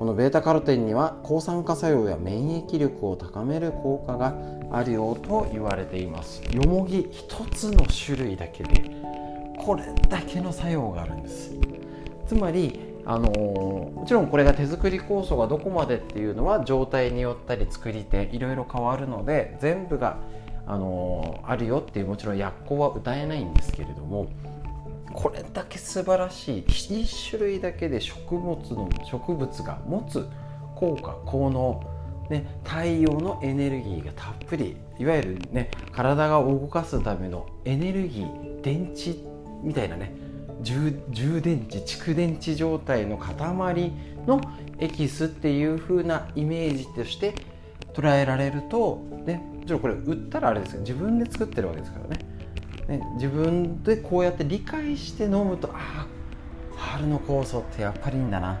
[0.00, 4.34] この β カロテンには抗酸化作用や免疫力を高める効果が
[4.72, 6.42] あるようと言われています。
[6.52, 8.82] よもぎ一つの種類だけで
[9.56, 11.52] これだけの作用があるんです。
[12.26, 20.18] つまりあのもちろんこれが手作り酵素がどこまでっていうのは状態によったり作り手いろいろ変わるので全部が
[20.70, 24.28] あのあるよっていうもちろん薬効は歌えないんですけれども
[25.12, 30.28] これだけ素晴らしい1種類だけで食物の植物が持つ
[30.76, 31.82] 効果効能、
[32.30, 39.16] ね、太陽のエネルギーがたっぷりいわゆるね体が動かすためのエネルギー電池
[39.64, 40.14] みたいなね
[40.62, 40.92] 充
[41.40, 43.34] 電池蓄電池状態の塊
[44.24, 44.40] の
[44.78, 47.34] エキスっていう風なイメージとして
[47.92, 52.24] 捉えられるとねちろんこれ売ったらあれですけど自分で作ってるわけですからね。
[52.88, 56.06] ね、自分でこうやって理解して飲むとあ
[56.74, 58.54] あ春の酵素ってやっぱりいいんだな。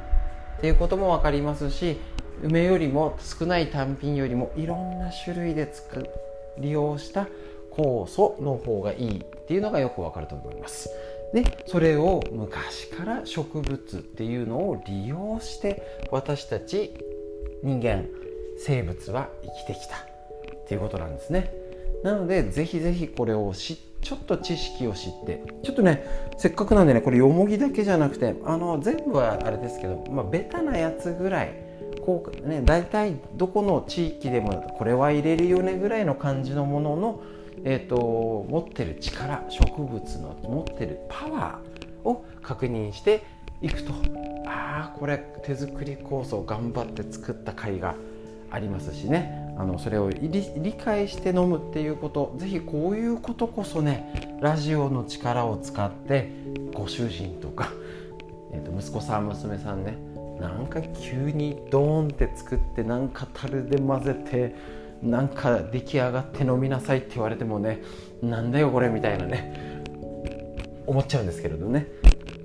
[0.58, 1.96] っていうことも分かりますし
[2.42, 5.82] 梅よりも少ない単品よりもいろんな種類で使
[6.58, 7.26] 利用した
[7.72, 10.90] 酵素の方がいいっていうのがよくわかると思います。
[11.34, 16.94] でそれを昔から植物っていうのを利用して私たち
[17.64, 18.06] 人間
[18.58, 19.28] 生物は
[19.66, 20.09] 生きてきた。
[20.70, 21.52] っていうことなんですね。
[22.04, 26.04] なのでぜひぜひこれを知ちょっと知識を知ってちょっとね
[26.38, 31.54] せっかくなんでねこれよもぎだけじゃなくてあの全部はあれですけど、まあ、ベタなやつぐらい
[32.06, 37.22] こうね大体どこの地域でもこれは入れるよねぐらいの感じのものの、
[37.64, 43.24] えーと、持ってる力植物の持ってるパワーを確認して
[43.60, 43.92] いくと
[44.46, 47.96] ああこれ手作り酵素を頑張って作った甲斐が
[48.50, 49.54] ありますしね。
[49.56, 52.34] あのそれを理解して飲むっていうこと。
[52.36, 56.30] ぜひこういうことこそねラジオの力を使って
[56.72, 57.70] ご主人とか、
[58.52, 59.98] えー、と息子さん娘さんね
[60.40, 64.54] なんか急にドーンって作ってなんか樽で混ぜて
[65.02, 67.82] なんか出来上がって飲みなさいって言われてもね
[68.22, 69.82] なんだよこれみたいなね
[70.86, 71.86] 思っちゃうんですけれどね。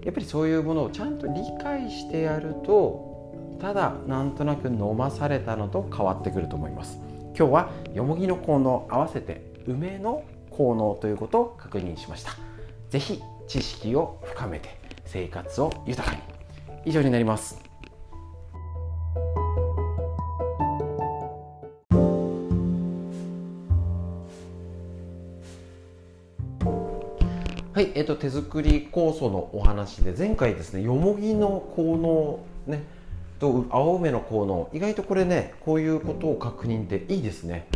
[0.04, 3.14] やっぱりそういうものをちゃんと理解してやると
[3.60, 7.00] ただなんとなく飲まされたのと変わってくると思います。
[7.38, 12.32] 今日はよもぎの効能合わせて梅の効能ということを確認しました。
[12.89, 14.70] 是非知識を深めて
[15.06, 16.22] 生活を豊かに。
[16.86, 17.60] 以上になります。
[27.76, 31.98] はい、えっと、手作り酵素のお話で前回ですねよもぎの効
[32.68, 32.84] 能ね
[33.39, 34.69] と青梅の効能。
[34.74, 37.67] 意外とこれねこういうことを確認っていいですね。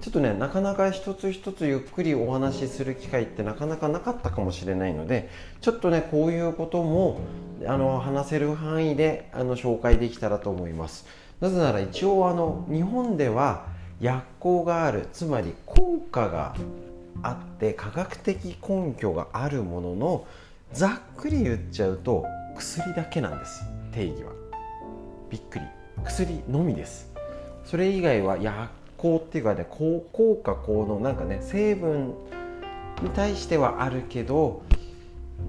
[0.00, 5.28] ちょっとねなかなか一つ一つゆっくりお話しする機会ってなかなかなかったかもしれないので
[5.60, 7.20] ちょっとねこういうことも
[7.66, 11.06] あの話せる範囲であの紹介できたらと思います。
[11.40, 13.66] なぜなら一応あの日本では
[14.00, 16.54] 薬効があるつまり効果が
[17.22, 20.26] あって科学的根拠があるものの
[20.72, 22.24] ざっくり言っちゃうと
[22.56, 23.64] 薬だけなんです。
[23.92, 24.37] 定義は。
[25.30, 25.64] びっくり。
[26.04, 27.12] 薬のみです。
[27.64, 30.00] それ以外は薬効っていうかね効
[30.42, 32.14] 果効能なんかね成分
[33.02, 34.62] に対してはあるけど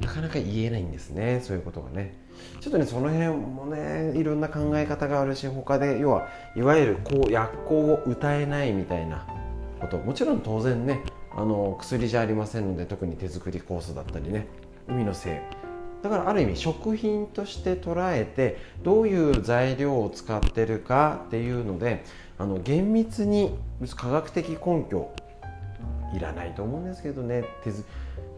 [0.01, 1.41] なかなか言えないんですね。
[1.43, 2.15] そういうことがね。
[2.61, 9.27] ちょっとねその辺もねいろんな考え方があるし他で要はいわゆるこう薬効を歌えないみたいな
[9.79, 9.97] こと。
[9.97, 11.03] もちろん当然ね
[11.35, 14.47] あの薬じゃありませんので特に手作り酵素だったりね
[14.87, 15.33] 海のせい
[16.01, 22.05] だからある意味食品として捉えてどういう材料を使ってるかっていうので
[22.37, 23.57] あの厳密に
[23.95, 25.11] 科学的根拠
[26.15, 27.43] いらないと思うんですけどね。
[27.63, 27.71] 手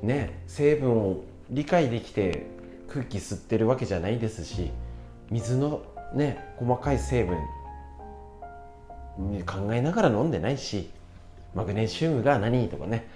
[0.05, 2.47] ね成分を理解できて
[2.87, 4.71] 空気吸ってるわけじゃないですし
[5.29, 7.37] 水のね細かい成分
[9.45, 10.89] 考えながら飲んでないし
[11.53, 13.07] マグネシウムが何とかね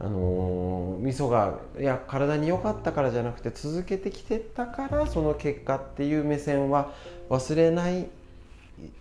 [0.00, 6.92] あの、味噌がいや体に良かったからじゃなくて続けてきてたからその結果っていう目線は
[7.30, 8.06] 忘れない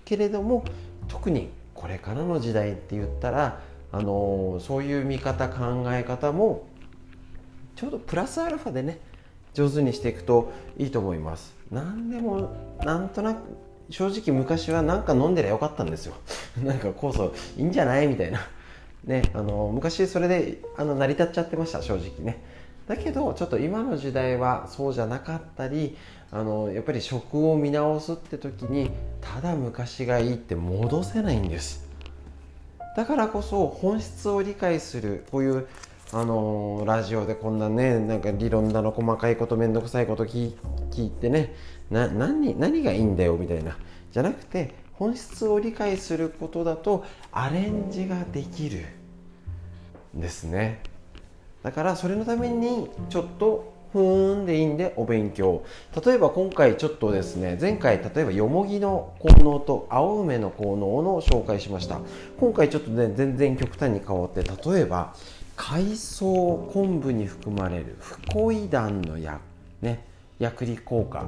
[0.05, 0.63] けれども
[1.07, 3.59] 特にこれからの時代って言ったら、
[3.91, 6.67] あの、そういう見方考え方も
[7.75, 8.99] ちょうどプラスアルファでね
[9.53, 11.53] 上手にしていくといいと思います。
[11.71, 13.39] 何でもなんとなく
[13.89, 16.13] 正直昔は何か飲んでりゃよかったんですよ。
[16.63, 18.07] なんか酵素いいんじゃない？
[18.07, 18.39] みたいな。
[19.03, 22.41] ね、あの昔それであの成り立っちゃってました正直ね。
[22.87, 25.97] だけどちょっと今の時代はそうじゃなかったり
[26.31, 31.87] あのやっぱり食を見直すって時にただ昔がいいって戻せないんです。
[32.95, 35.67] だからこそ本質を理解するこういう
[36.11, 40.53] あのラジオでこんなねなんか理論だの細かいこと面倒くさいこと聞
[40.97, 41.55] いてね
[41.89, 43.77] 何何がいいんだよみたいな。
[44.11, 48.85] じゃなくて本質を理解することだとアレンジができる
[50.15, 50.81] んですね。
[51.61, 55.65] だからそれのためにちょっとふーんでいいんでお勉強。
[56.05, 61.99] 例えば今回ちょっとですね前回例えばよもぎの効能と青梅の効能の紹介しました。
[62.39, 65.13] 今回ちょっとね全然極端に変わって例えば
[65.57, 69.37] 海藻昆布に含まれるフコイダンの薬
[69.81, 70.12] ね。
[70.43, 71.25] 薬理効果。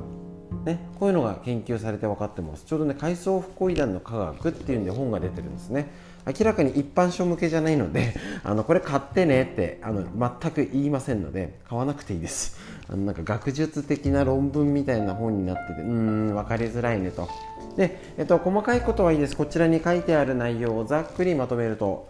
[0.63, 2.65] ね、こういうのが研究されて分かってます。
[2.65, 5.87] ちょうどね海藻不コイダンの科学っていうんで本が出てるんですね。
[6.25, 12.57] 明らかに一般書向けじゃないので あのこれ買ってねってあの全く言いませんので買わなくていいです。
[12.87, 17.27] あのなんか学術的な論文みたいな本になっててうん分かりづらいねと。
[17.75, 19.35] で、えっと、細かいことはいいです。
[19.35, 22.07] こちらに書いてある内容をざっくりまとめると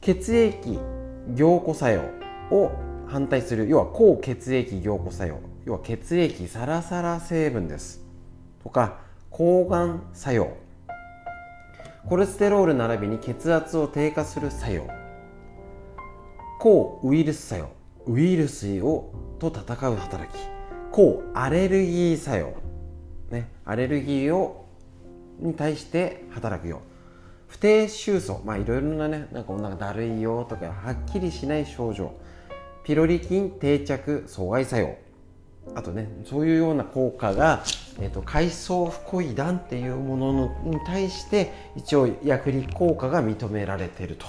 [0.00, 0.78] 血液
[1.34, 2.02] 凝固作用
[2.56, 2.70] を
[3.06, 5.38] 反対する要は抗血液凝固作用。
[5.68, 8.00] 要は血液サラサラ成分です。
[8.62, 10.56] とか抗がん作用。
[12.08, 14.88] コレステロール並びに血圧を低下する作用。
[16.58, 17.70] 抗ウイルス作用。
[18.06, 20.38] ウイルスをと戦う働き。
[20.90, 22.54] 抗アレルギー作用、
[23.30, 24.64] ね、アレルギーを
[25.38, 26.80] に対して働くよ
[27.46, 32.14] 不定収素まあいろいろなねなんかなんかだるいよとかはっきりしない症状。
[32.84, 35.07] ピロリ菌定着阻害作用。
[35.74, 37.62] あとねそういうような効果が、
[38.00, 44.26] えーと、海藻不コイダンっていうものに対して一応薬理効果が認められてると。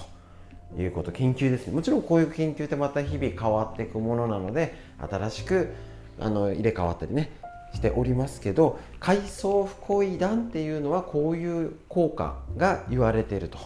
[0.77, 1.73] いうこと研究ですね。
[1.73, 5.73] もちろんこういう研究ってまた日々変わっていくものなので新しく
[6.19, 7.31] あの入れ替わったりね
[7.73, 13.57] しておりますけど海藻不コイダンっていうのはこういう効果が言われていると。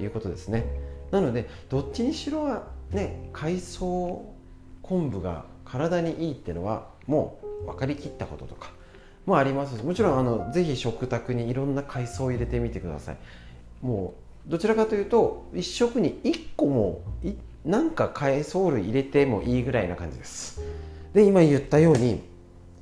[0.00, 0.64] いうことですね。
[1.10, 4.34] なのでどっちにしろはね海藻
[4.82, 8.72] 昆布が体にいいっていうのはもう分かりきったこととか
[9.26, 13.16] もありますもちろんあのぜひ食卓にいろんな海藻を入れてみてください。
[13.82, 14.14] も
[14.46, 17.00] うどちらかというと1食に1個も
[17.64, 20.60] なんか海藻類入れてもいいぐらいな感じです。
[21.14, 22.22] で今言ったように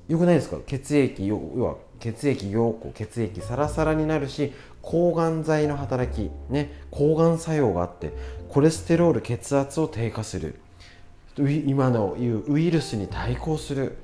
[0.08, 0.58] よくないですか？
[0.66, 8.12] 血液要は血液凝固血液サラサラになるし抗がん剤の働きね抗がん作用があって
[8.48, 10.56] コレステロール血圧を低下する。
[11.38, 13.98] 今の言うウイルスに対抗する。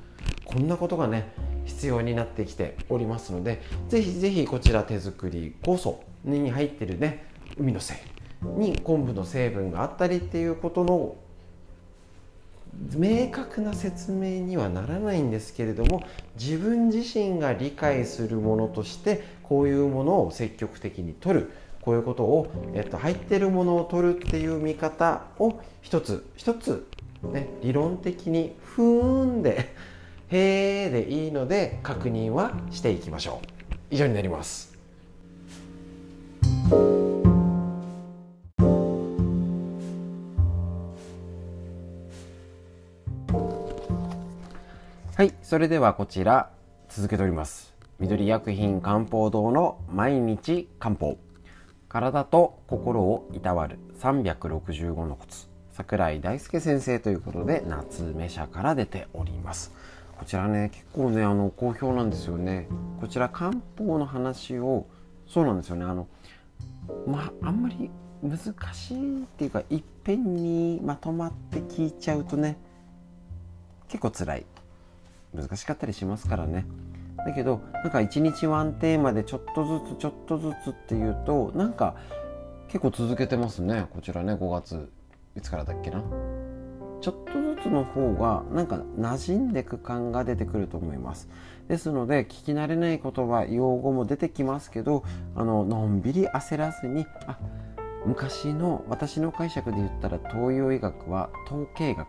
[0.45, 1.33] こんなことがね
[1.67, 7.27] 必要になってきておりますのでぜひぜひこちら手作り酵素に入ってるね
[7.59, 7.95] 海の精
[8.43, 11.17] に昆布の成分があったりっていうことの
[12.95, 16.03] 明確な説明にはならないんですけれども
[16.39, 21.51] 自分自身が理解するものとしてこういうものを積極的に取る
[21.81, 26.87] こういうことを、えっと、入ってるものを取るっていう見方を一つ一つ、
[27.23, 29.75] ね、理論的にふーんで
[30.31, 34.77] 「へー」でいいので確認はしていきましょう以上になります。
[45.19, 46.51] はい、それではこちら
[46.89, 47.75] 続けております。
[47.99, 51.19] 緑薬品漢方堂の毎日漢方。
[51.89, 55.49] 体と心をいたわる365のコツ。
[55.73, 59.73] 桜井大輔先生ということで夏目社から出ております。
[60.19, 62.69] こちらね、結構ね、あの、好評なんですよね。
[63.01, 64.87] こちら漢方の話を、
[65.27, 66.07] そうなんですよね、あの、
[67.07, 67.91] まあ、あんまり
[68.23, 68.39] 難
[68.75, 72.57] しいっていうか、いっぺんにまとまって聞いちゃうとね、
[73.89, 74.47] 結構辛い。
[75.35, 76.67] 難しかったりしますからね
[77.17, 81.97] だけどなんか一日ワンテーマでちょっとずつちょっとずつっていうとなんか
[82.69, 84.89] 結構続けてますねこちらね5月
[85.37, 86.03] いつからだっけな
[87.01, 91.29] ちょっとずつの方がなんか馴染んでく感が出てくると思います。
[91.69, 95.05] ですので聞き慣れない言葉用語も出てきますけど
[95.37, 97.39] あののんびり焦らずにあ
[98.07, 102.09] 昔の私の解釈で言ったら東洋医学は統計学。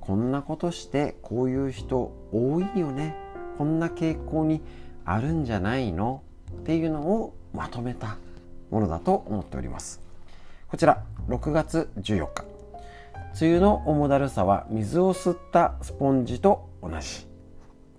[0.00, 3.16] こんなことしてこういう人多いよね。
[3.58, 4.62] こんな傾向に
[5.04, 6.22] あるんじゃないの？
[6.52, 8.16] っていうのをまとめた
[8.70, 10.00] ものだと思っております。
[10.68, 12.55] こちら6月14日。
[13.38, 17.26] 梅雨の重だるさは水を吸ったスポンジと同じ。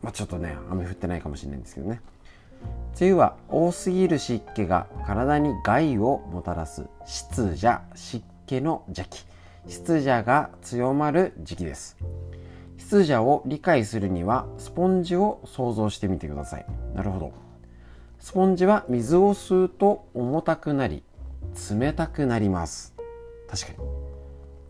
[0.01, 2.01] まあ、ちょっとね雨降ってないかもしれないんですけどね。
[2.99, 9.27] 梅雨は多すぎる湿気が体に害をもたらす湿邪湿気の邪気。
[9.67, 11.97] 湿邪が強まる時期です。
[12.79, 16.65] 湿邪を理解するにはスポンジを想像してみてください。
[16.95, 17.31] なるほど。
[18.17, 21.03] スポンジは水を吸うと重たくなり
[21.69, 22.95] 冷たくなります。
[23.47, 24.06] 確かに。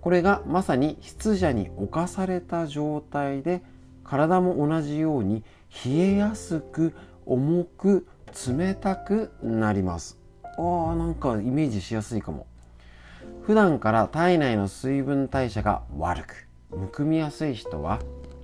[0.07, 3.61] これがまさに湿邪に侵された状態で
[4.05, 5.43] 体も同じように
[5.85, 6.93] 冷えやすく
[7.25, 8.07] 重く
[8.47, 10.17] 冷たくなります。
[10.43, 12.47] あーなんかイメージしやすいかも。
[13.41, 17.99] 普段から体内の水分代謝が悪くむくみやすい人は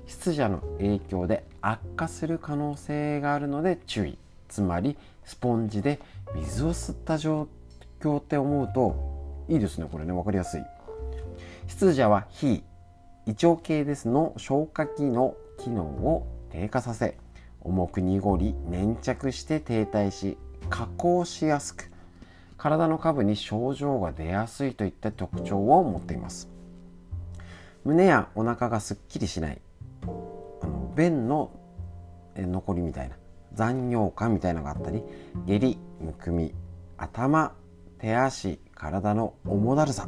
[0.06, 4.18] 湿邪の影響で悪化する可能性があるので注意。
[4.50, 6.02] つまりスポンジで
[6.36, 7.48] 水を吸った状
[8.02, 10.73] 況って思うといいですねこれね分かりやすい。
[11.68, 12.64] 湿邪は非
[13.26, 17.18] 胃腸系ですの消化器の機能を低下させ
[17.62, 20.38] 重く濁り粘着して停滞し
[20.70, 21.90] 加工しやすく
[22.58, 26.50] 体の下部に症状が出やすいといった特徴を持っています。
[27.84, 29.62] 胸やお腹がすっきりしない
[30.04, 30.06] あ
[30.68, 31.52] の便の
[32.38, 33.18] 残りみたいな
[33.54, 35.04] 残尿感みたいなのがあったり
[35.46, 36.54] 下痢むくみ
[36.98, 37.54] 頭
[38.00, 40.08] 手足体の重だるさ。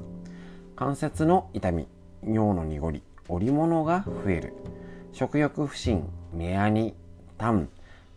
[0.75, 1.87] 関節の痛み
[2.21, 4.53] 尿の濁り織物が増える。
[5.13, 6.03] 食欲不振
[6.33, 6.93] 目やに
[7.37, 7.69] 痰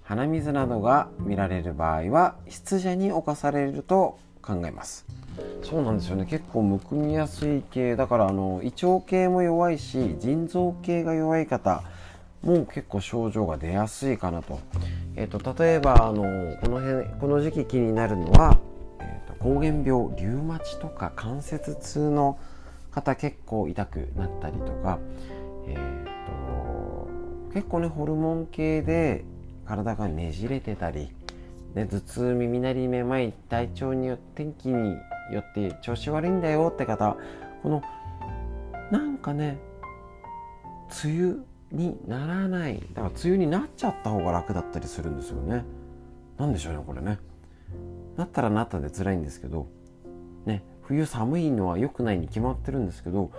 [0.03, 5.07] 鼻水などが見られる場合は湿邪に侵されると考えます。
[5.63, 6.27] そうなんですよね。
[6.27, 11.85] 結構むくみやすい系だからあの胃腸系も弱いし腎臓系が弱い方
[12.43, 14.59] も結構症状が出やすいかなと,、
[15.15, 18.59] えーと、例えばあのこの辺この時期気になるのは、
[19.01, 22.39] えーと、膠原病リウマチとか関節痛の
[23.01, 24.99] 方結構痛くなったりとか、
[25.66, 27.09] えーと
[27.55, 29.24] 結構ねホルモン系で
[29.64, 31.11] 体がねじれてたり
[31.74, 34.96] ね、頭痛耳鳴りめまい体調によって天気に
[35.32, 37.16] よって調子悪いんだよって方
[37.62, 37.82] この
[38.90, 39.59] なんかね
[41.05, 41.36] 梅雨
[41.70, 45.64] にならないだから梅雨になっちゃった方が楽だったりするんですよね。
[46.38, 47.18] なんでしょうねこれね。
[48.16, 49.68] なったらなったで辛いんですけど
[50.46, 53.30] ね冬寒いのは良くないに決まってるんですけど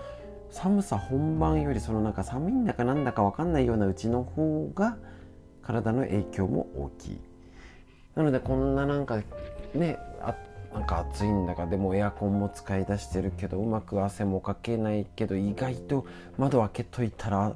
[0.51, 4.97] 寒さ本番よりそのなんか寒いんだかなんだか分かんないようなうちの方が
[5.63, 7.21] 体の影響も大きい。
[8.15, 9.21] なのでこんななんか
[9.73, 10.35] ねあ
[10.73, 16.05] なんか暑いんだかでもエアコンも使い出してるけどうまく汗もかけないけど意外と
[16.37, 17.55] 窓開けといたら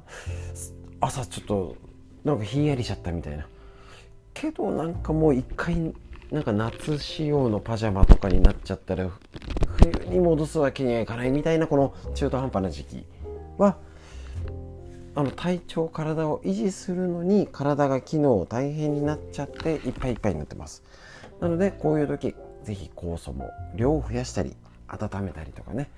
[1.00, 1.76] 朝ちょっと
[2.24, 3.46] なんかひんやりしちゃったみたいな。
[4.32, 5.94] けどなんかもう一回
[6.34, 9.08] なんか夏仕様のパジャマとかになっちゃったら
[9.76, 13.06] 冬に戻すわけにはいかないみたいなこの中途半端な時期
[13.56, 13.76] は
[15.14, 20.82] あの体調体を維持するのに体が機能大変になっちゃっていっぱいいっぱいになってます。
[21.38, 24.56] なのでこういう時是非酵素も量を増やしたり
[24.88, 25.88] 温めたりとかね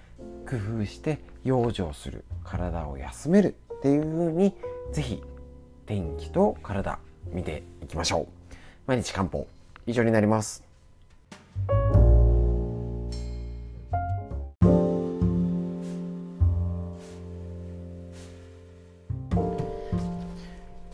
[0.47, 4.55] 工夫して養生する体を休めるっていう風に
[4.93, 5.23] 是非
[5.87, 6.99] 天気と体
[7.33, 8.55] 見ていきましょう。
[8.87, 9.56] 毎日漢方。
[9.87, 10.65] 以上になります。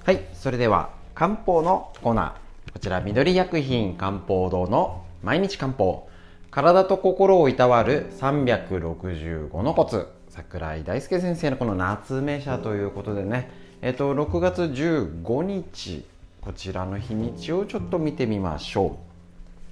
[0.04, 2.72] はいそれでは漢方のコーナー。
[2.72, 6.08] こちら緑薬品漢方堂の毎日漢方。
[6.50, 10.08] 体と心をいたわる365のコツ。
[10.28, 13.50] 桜井大輔先生のこの夏目社ということでね。
[13.80, 16.04] えっと6月15日
[16.42, 18.98] こちらの日にちをちょっと見てみましょ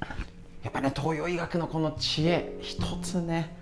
[0.02, 0.04] う。
[0.62, 3.56] やっぱね東洋医学のこの知恵一つね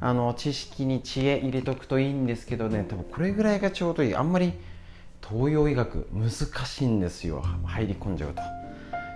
[0.00, 2.84] あの知識に知恵入れとくといいんですけどね。
[2.86, 4.14] 多分これぐらいがちょうどいい。
[4.14, 4.52] あんまり
[5.26, 7.42] 東洋医学難しいんですよ。
[7.64, 8.42] 入り込んじゃうと。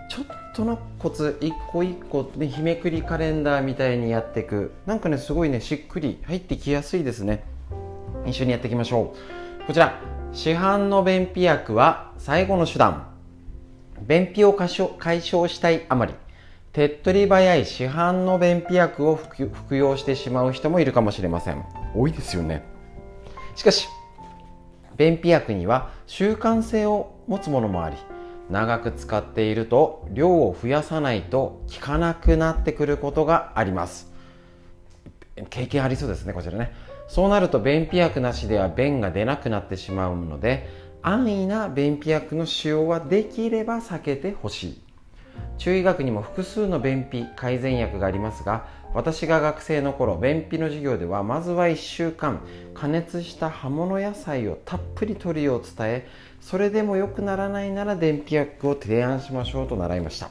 [0.08, 4.72] ちょっとのコツ一個一個ね日めくりカレンダーみたいにやっていく。
[4.86, 7.44] なんかねすごいねしっくり入ってきやすいですね。
[8.24, 9.14] 一緒にやっていきましょ
[9.62, 9.66] う。
[9.66, 10.00] こちら。
[10.32, 13.15] 市販の便秘薬は最後の手段。
[14.02, 14.68] 便秘を解
[15.22, 16.14] 消したいあまり。
[16.72, 21.64] 手っ取り早い市販の便秘薬を服用してしまう人もいるかもしれません。
[21.94, 22.62] 多いですよね。
[23.54, 23.88] しかし
[24.98, 27.96] 便秘薬には習慣性を持つものもあり
[28.50, 34.12] 長く使っていると量を増やさないと効かなくなってくることがあります。
[35.50, 36.72] 経験ありそうですねこちらね。
[37.08, 40.68] そうなると便秘薬なしでは便が出なくなってしまうので
[41.08, 44.80] 安易な便秘薬の使用はできれば避けてほしい。
[45.56, 52.40] 中医学にも複数の便秘改善薬がありますが私が学生の頃便秘の授業ではまずは1週間
[52.74, 56.08] 加熱した葉物野菜をたっぷり取るよう伝え
[56.40, 60.30] それでも良くならないなら便秘薬を提案しましょうと習いました。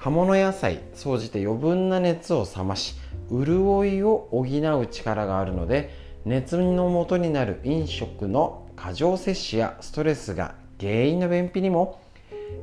[0.00, 2.96] 葉物野菜総じて余分な熱を冷まし
[3.30, 5.94] 潤いを補う力があるので
[6.24, 12.00] 熱の元になる飲食の過剰摂取やストレスが原因の便秘にも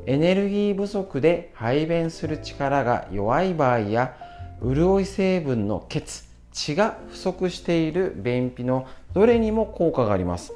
[0.06, 4.18] エネルギー不足で排便する力が弱い場合や
[4.62, 10.52] 潤い成分の血血が不足している便秘のどれにも効果があります。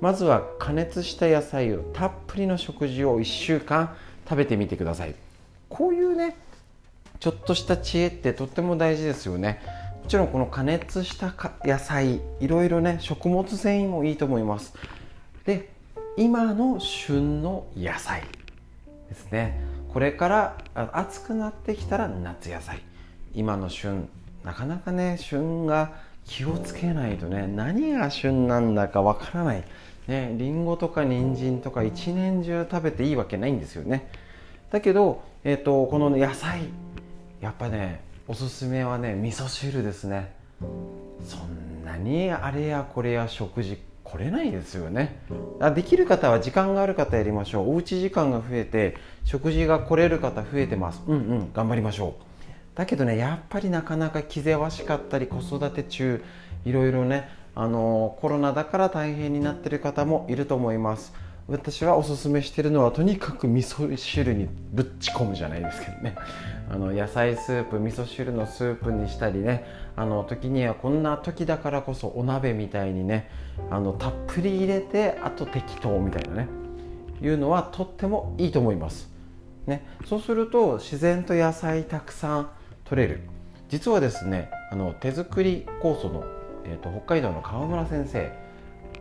[0.00, 3.94] まずは加熱した野菜をたっぷりの食事を1週間
[4.28, 5.14] 食べてみてください。
[5.68, 6.34] こういうね
[7.20, 9.60] ちょっとした知恵ってとっても大事ですよね。
[10.02, 11.32] もちろんこの加熱した
[11.64, 14.74] 野菜いろいろね食物繊維もいいと思います。
[15.44, 15.70] で
[16.16, 18.22] 今の旬の野菜
[19.08, 19.60] ですね。
[19.92, 20.58] これから
[20.92, 22.82] 暑くなってきたら夏野菜。
[23.34, 24.08] 今の旬
[24.44, 25.92] なかなかね旬が
[26.24, 29.64] 気をつけないとね何が旬なんだかわからない。
[30.08, 34.10] ねりんごとか人参とか一年中食べていいわけないんですよね。
[34.70, 36.62] だけど、えーと、この野菜
[37.40, 40.32] やっぱねおすすめはね味噌汁ですね。
[41.26, 43.78] そんなにあれやこれや食事
[44.14, 45.18] 来れないですよね。
[45.60, 47.74] あできる方は時間がある方やりましょう。
[47.74, 51.02] おうち時間が増えて食事が来れる方増えてます。
[51.08, 52.24] うんうん頑張りましょう。
[52.76, 56.22] だけどねやっぱりなかなか気ぜわしかったり子育て中
[56.64, 61.12] いろいろねあのコロナだから大変になってる方もいると思います。
[61.46, 66.16] 私はおすすめしてるのはとにかく味噌汁にぶっち込むじゃないですけどね。
[66.70, 69.64] あの野菜スープ味噌汁のスープにしたりね。
[69.96, 73.28] あの時にはこんな時だからこそお鍋みたいにね
[73.70, 76.48] あのたっぷり入れてあと適当みたいなね。
[77.22, 79.08] いうのはとってもいいと思います、
[79.66, 82.50] ね、そうすると自然と野菜たくさん
[82.84, 83.20] 取れる。
[83.68, 86.24] 実はですねあの手作り酵素の、
[86.64, 88.30] えーと、北海道の川村先生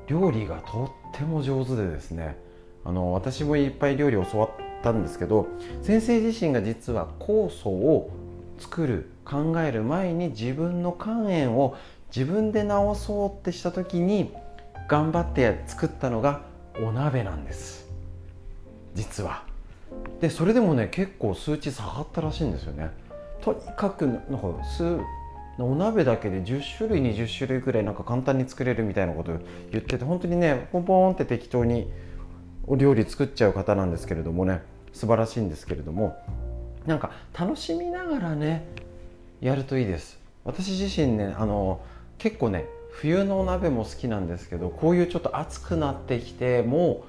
[0.08, 2.38] 料理がとっても上手でですね
[2.86, 4.50] あの私もいっぱい料理教わっ
[4.82, 5.48] たんですけど
[5.82, 8.10] 先生自身が実は酵素を
[8.58, 11.76] 作る考える前に自分の肝炎を
[12.16, 14.32] 自分で治そうってした時に
[14.88, 16.42] 頑張って作ったのが
[16.82, 17.88] お鍋なんです。
[18.94, 19.44] 実は。
[20.22, 22.90] でそれでもね結構数値下がったらしいんですよね。
[23.42, 25.00] とにかくなんか数
[25.60, 29.34] お鍋だけで10種類20種類ぐらいなんか簡単に作れるみたいなこと
[29.72, 31.92] 言ってて本当にねポンポンって適当に
[32.66, 34.62] お料理作っちゃう方なんですけれどもね
[34.94, 36.18] 素晴らしいんですけれども
[36.88, 38.66] なんか楽しみながらね
[39.42, 40.20] やるといいです。
[40.46, 41.82] 私自身ねあの
[42.18, 42.66] 結構ね
[43.02, 47.06] 冬のお鍋も好きなんですけどこういうちょっと暑くなってきても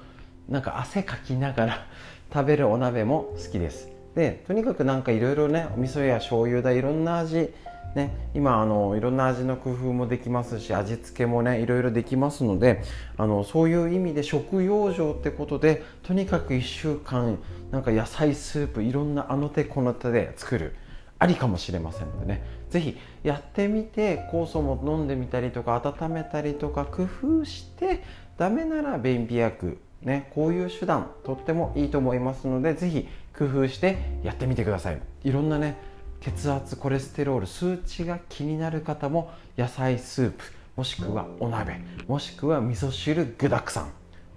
[0.49, 1.87] うなんか汗かきながら
[2.33, 3.89] 食べるお鍋も好きです。
[4.15, 7.53] でとにかくなんかいろいろねお味噌や醤油だいろんな味
[7.95, 12.83] ね、今あのいろんな味の工夫もできますし味付けもねいろいろできますので
[13.15, 17.39] あのそういう意味で食用場ってことでとにかく1週間
[17.71, 20.75] なんか野菜スープいろんなあの手この手で作る
[21.19, 22.43] ありかもしれませんのでね。
[22.69, 28.03] 是非やってみて酵素も飲んでみたりとか温めたりとか工夫して
[28.37, 35.01] ダメなら便秘薬ね、こういう手段とってもいいと思いますので是非工夫してやってみてください。
[35.23, 35.77] いろんなね
[36.21, 40.43] 血圧コレステロール数値が気になる方も野菜スープ
[40.75, 43.91] もしくはお鍋もしくは味噌汁具だくさん。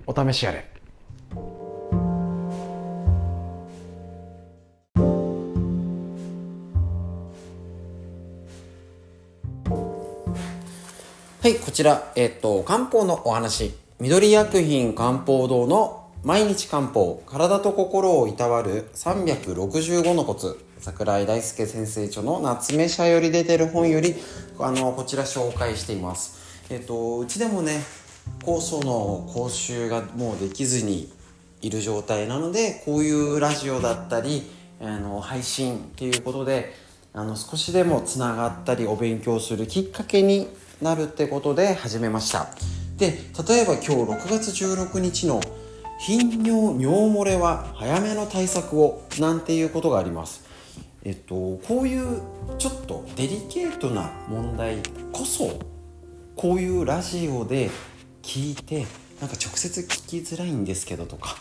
[0.06, 1.67] お試しあれ。
[11.48, 13.72] はいこちらえっ、と漢方のお話。
[14.00, 17.22] 緑薬品漢方堂の毎日漢方。
[17.24, 20.62] 体と心をいたわる365のコツ。
[20.78, 24.14] 桜井大輔先生著の夏目社より出てる本より
[24.58, 26.66] あのこちら紹介しています。
[26.68, 27.80] えっ、とうちでもね
[28.44, 31.10] 酵素の講習がもうできずに
[31.62, 34.42] いる状態なのでこういうラジオだったり
[34.82, 36.74] あの配信っていうことで
[37.14, 40.46] あの少しでもつながったりお勉強するきっかけに
[40.80, 42.48] なるってことで始めました。
[42.96, 43.18] で
[43.48, 45.40] 例えば今日6月16日の
[46.00, 50.44] 頻尿尿漏れは早めの対策をなんていうことがあります。
[51.04, 52.20] えっとこういう
[52.58, 54.78] ちょっとデリケートな問題
[55.12, 55.58] こそ
[56.36, 57.70] こういうラジオで
[58.22, 58.86] 聞いて
[59.20, 61.36] なんか直接聞きづらいんですけどとか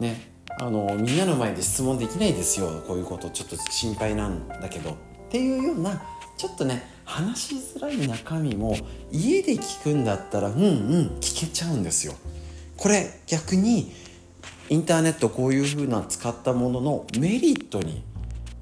[0.00, 0.34] ね。
[0.58, 2.82] あのみんなの前で質問できないですよ。
[2.86, 4.90] こういうことちょっと心配なんだけど。
[4.90, 4.94] っ
[5.28, 6.02] ていうような
[6.38, 8.76] ちょっとね話しづらい中身も
[9.10, 10.66] 家で聞くんだったらうんうん
[11.20, 12.14] 聞けちゃうんですよ。
[12.76, 13.92] これ逆に
[14.68, 18.04] インターネットこういう風な使ったもののメリットに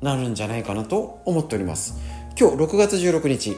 [0.02, 1.94] なるんじゃないかなと思っております。
[2.38, 3.56] 今日6月16日。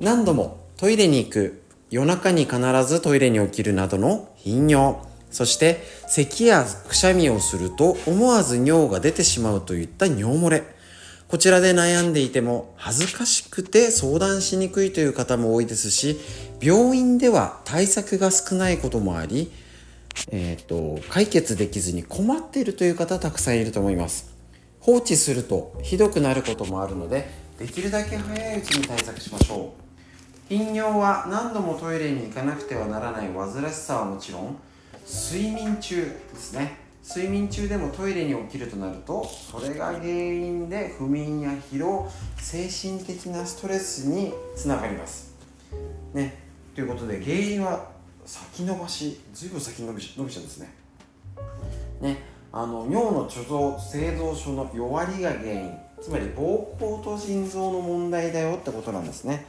[0.00, 4.96] 何度もトイレに行く夜中に必ずトイレに起きるなどの頻尿。
[5.30, 10.75] そして咳やくしゃみをすると思わず尿が出てしまうといった尿漏れ。
[11.28, 16.16] こちらで悩んでいても恥ずかしくて相談しにくいという方も多いですし
[16.62, 19.50] 病院では対策が少ないこともあり、
[20.30, 24.34] えーと、解決できずに困っているという方たくさんいると思います。
[24.80, 29.86] 放置するとひどくなることもあるのでできるだけ早いうちに対策しましょう。
[30.48, 34.56] 頻尿は何度もトイレに行かなくてはならない煩わしさはもちろん
[35.04, 36.85] 睡眠中ですね。
[37.08, 45.32] 睡眠中でもトイレに起きるとなるとそれが原因で不眠や疲労精神的なストレスにつながります。
[46.12, 46.42] ね。
[46.74, 47.90] ということで原因は
[48.24, 50.74] 先延ばしずいぶん先延び伸びちゃうんですね。
[52.00, 52.18] ね。
[52.52, 55.86] あの尿の貯蔵製造所の弱りが原因。
[56.02, 59.46] つまり膀胱と腎臓の問題だよってことなんですね。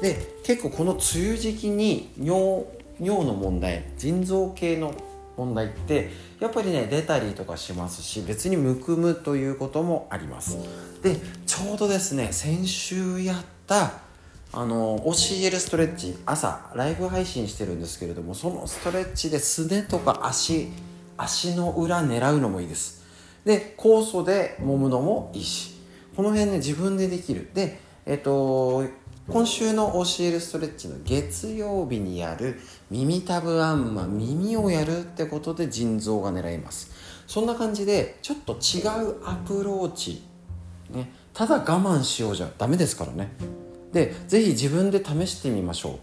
[0.00, 2.64] で結構この梅雨時期に尿
[3.00, 4.94] 尿の問題腎臓系の
[5.36, 6.10] 問題って
[6.40, 10.56] やっぱりね出たりとかしますし別にむくむということもあります。
[11.02, 11.16] で
[11.46, 13.36] ちょうどですね先週やっ
[13.66, 13.92] た
[14.52, 20.68] あの OCL ストレッチ朝ライブ配信してるんですけれどもそのストレッチですねとか足
[21.16, 23.04] 足の裏狙うのもいいです。
[23.44, 25.78] で酵素で揉むのもいいし
[26.16, 27.50] この辺ね自分でできる。
[27.52, 28.84] でえっと
[29.28, 32.58] 今週の OCL ストレッチの月曜日にやる
[32.90, 36.90] 耳たぶあんま耳をやるってことで腎臓が狙います。
[37.26, 40.22] そんな感じでちょっと違うアプローチ。
[40.90, 41.12] ね。
[41.32, 43.30] ただ我慢しようじゃダメですからね。
[43.92, 45.98] でぜひ自分で試してみましょう。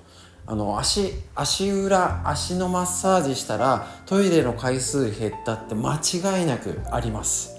[0.50, 7.58] あの足足裏足のマッサージしたらトイレの回数減ったって間違いなくあります。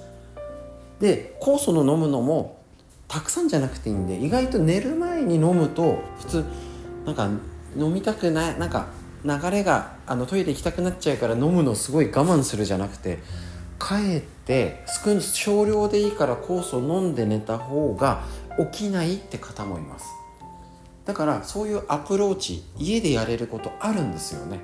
[0.98, 2.62] で酵素の飲むのも
[3.06, 6.44] たくさんじゃなくていいんで意外と寝る前に飲むと普通
[7.04, 7.28] なんか
[7.76, 8.86] 飲みたくないなんか
[9.24, 13.18] 流れがあのトイレ行きたくなっちゃうから飲むのすごい我慢するじゃなくて
[13.78, 18.22] かえって少少量でいいから酵素飲んで寝た方が
[18.72, 20.06] 起きないって方もいます。
[21.04, 24.60] だからそういうアプローチ家でやれることあるんですよね。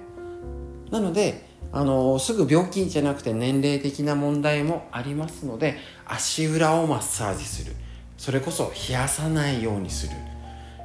[0.90, 5.76] なのであのすぐ病気じゃなくて年齢的な問題もありますので
[6.06, 7.74] 足裏をマッサージする。
[8.18, 10.12] それこそ冷やさないようにする。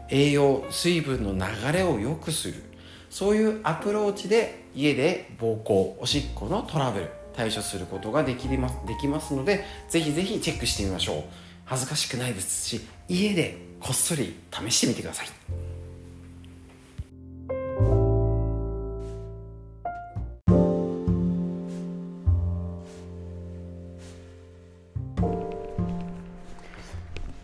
[0.09, 2.68] 栄養水分の流れを良くする。
[3.09, 11.23] そういうアプローチで家で膀胱おしっこのトラブル対処することができますできますのでぜひぜひチェックしてみましょう。
[11.65, 15.27] 恥ずかしくないですし家でこっそり試してみてください。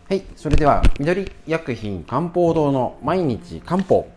[0.08, 4.15] はいそれでは緑薬品漢方堂の毎日漢方。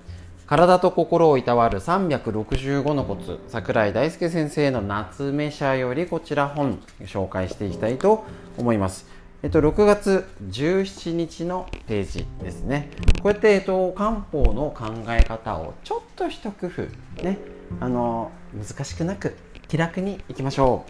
[0.50, 8.26] 体と心をいたわる365のコツ桜井大輔先生の夏目社よりこちら本紹介していきたいと
[8.58, 9.06] 思います
[9.44, 12.90] えっと、6月17日のページですね。
[13.22, 16.82] こうやって、えっと、漢方の考え方をちょっと一工夫、
[17.24, 17.38] ね、
[17.80, 19.38] あの、難しくなく
[19.70, 20.84] 気楽にいきましょ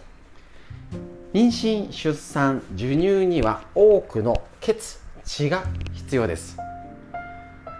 [1.32, 1.36] う。
[1.36, 6.69] 妊娠、出産、授乳には多くの血、血が必要です。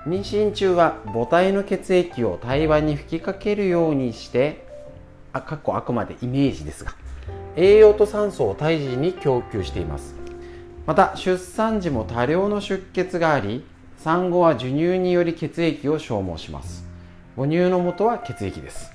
[0.07, 4.67] 妊娠中は母体の血液を胎盤に吹きかけるようにして
[5.33, 6.95] あかっこあくまでイメージですが
[7.55, 10.15] 栄養と酸素を胎児に供給しています。
[10.87, 13.65] また出産時も多量の出血があり
[13.99, 16.85] 産後は授乳により血液を消耗します。
[17.37, 18.93] 母乳の元は血液です。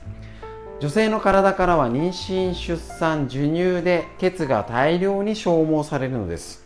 [0.79, 6.65] 女性の体からは妊娠出産授乳で血が大量に消耗されるのです。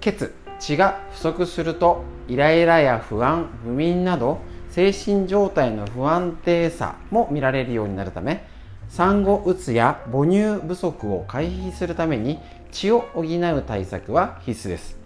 [0.00, 4.38] 血血が不足するとイライラや不安不眠など
[4.70, 8.44] 精神状態の不安定さも見られるようになるため
[8.88, 12.38] 産後うつや母乳不足を回避するために
[12.70, 14.96] 血を補う対策は必須です。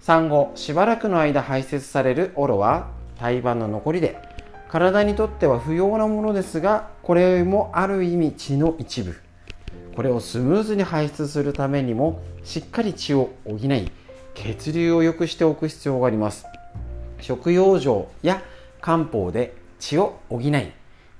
[0.00, 4.20] 産後しばらくの間排泄されるオロは胎盤の残りで
[4.68, 9.16] 体にとっては不要なものですがこれもある意味血の一部。
[9.94, 13.90] これをスムーズに排出するためにもしっかり血を補い
[14.36, 16.46] 血流を良くしておく必要があります
[17.20, 18.42] 食用状や
[18.80, 20.52] 漢方で血を補い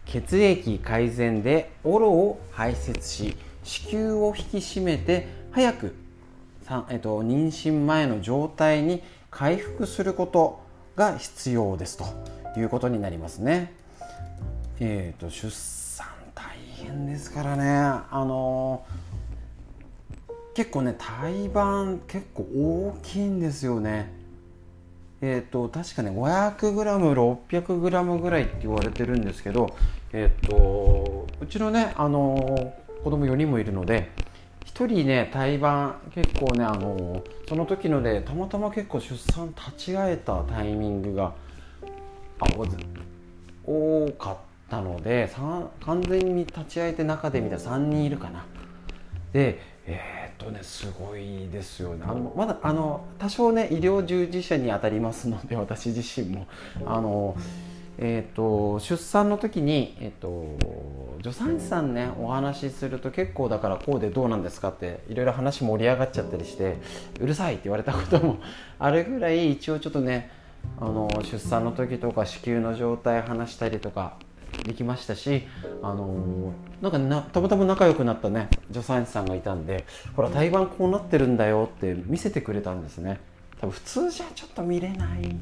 [0.05, 5.97] 血液改善でオロを排泄し子宮を引き締めて早く、
[6.91, 10.61] えっと、妊娠前の状態に回復すること
[10.95, 13.73] が必要ですということになりますね。
[14.79, 16.45] えーと、と出産大
[16.77, 18.85] 変ですからねあの
[20.57, 24.11] 結構ね胎盤結構大きいんですよね。
[25.21, 29.77] えっ、ー、と確かね 500g600g ぐらいって言われてるんですけど
[30.15, 32.73] えっ、ー、とうちのねあの
[33.05, 34.09] 子供4人もいるので
[34.65, 41.35] 1人ね胎盤結構ねあのその時のでたまたま結構出産立ち会えたタイミングが
[42.41, 42.47] あ
[43.67, 44.37] 多かっ
[44.71, 45.31] たので
[45.83, 48.47] 完全に立ち会えて中で見た3人いるかな。
[49.35, 52.05] でえーとねすごいですよね。
[52.07, 56.47] あのまだあの多少ね医療従事者に当たりますので 私自身も。
[56.87, 57.37] あの
[57.99, 60.59] えーと、出産の時に、えーと、
[61.23, 66.77] 助産師さんねお話しすると結構だからこうでどうなんですかっていろいろ話盛り上がっちゃったりして
[67.21, 68.37] うるさいって言われたことも
[68.79, 70.31] あるぐらい一応ちょっとね
[70.79, 74.19] あの出産の時とか子宮の状態話したりとか
[74.65, 75.43] できましたし、
[75.83, 79.85] あのー、なんかなたまたま仲良くなったね助産師さんがいたんで
[80.15, 83.21] ほら胎盤こうなってるんだよって見せてくれたんですね。
[83.61, 85.37] 多分普通じゃちょっと見れない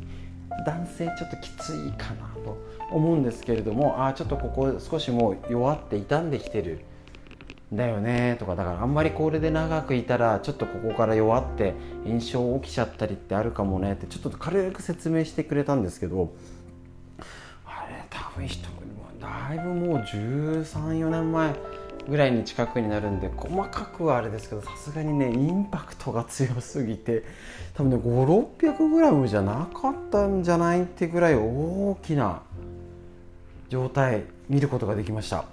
[0.67, 2.57] 男性ちょっときついかなと
[2.93, 6.85] 思うんですけれどもああちょっとここ少しもう弱って傷んできてる
[7.73, 16.33] だよねとかだからあんまりこれで長くいたらちょっとここから弱って炎症起きちゃったりってあるかもねってちょっと軽く説明してくれたんですけど
[17.67, 18.69] あれ多分人
[19.25, 21.55] だいぶもう134年前
[22.09, 27.25] ぐらいに近くになるんで細かくはあれですけどさすがにねインパクトが強すぎて
[27.73, 32.43] 多分ね 5600g じゃなかったんじゃないってぐらい大きな
[33.71, 35.47] 状態見ることができました。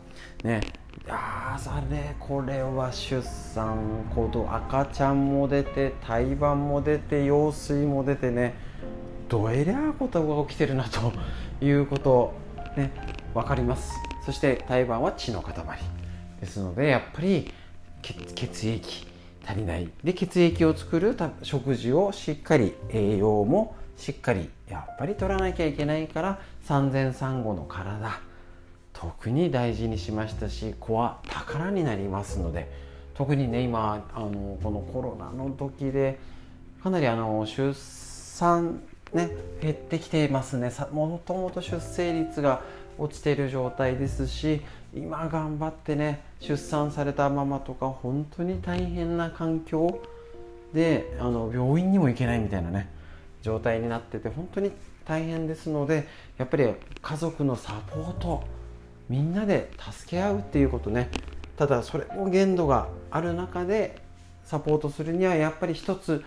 [0.43, 0.59] ね。
[1.05, 8.53] いやあれこれは出産子供赤ちゃんも出て胎盤も出て羊水も出てね
[9.29, 11.13] どえりゃことが起きてるなと
[11.63, 12.33] いうこと
[12.77, 12.91] ね
[13.33, 13.93] 分かります。
[14.25, 15.53] そして胎盤は血の塊
[16.39, 17.51] ですのでやっぱり
[18.01, 19.07] 血液
[19.45, 19.89] 足りない。
[20.03, 28.19] で血液を作る食事をしっかり栄養もしっかりやっぱり取らなきゃいけないから産前産後の体
[28.93, 32.71] 特に大事にしましたし子は宝になりますので
[33.13, 36.19] 特にね今あのこのコロナの時で
[36.83, 38.81] かなりあの出産
[39.13, 39.29] ね
[39.61, 40.71] 減ってきていますね。
[40.91, 42.61] もともと出生率が
[43.01, 44.61] 落ちてる状態ですし
[44.93, 50.01] 今頑張ってね出産されたママとか本当に大変な環境
[50.73, 52.89] であの病院にも行けないみたいなね
[53.41, 54.71] 状態になってて本当に
[55.05, 56.67] 大変ですのでやっぱり
[57.01, 58.43] 家族のサポート
[59.09, 61.09] みんなで助け合うっていうことね。
[61.57, 64.01] ただそれも限度がある中で
[64.45, 66.23] サポートするにはやっぱり一つ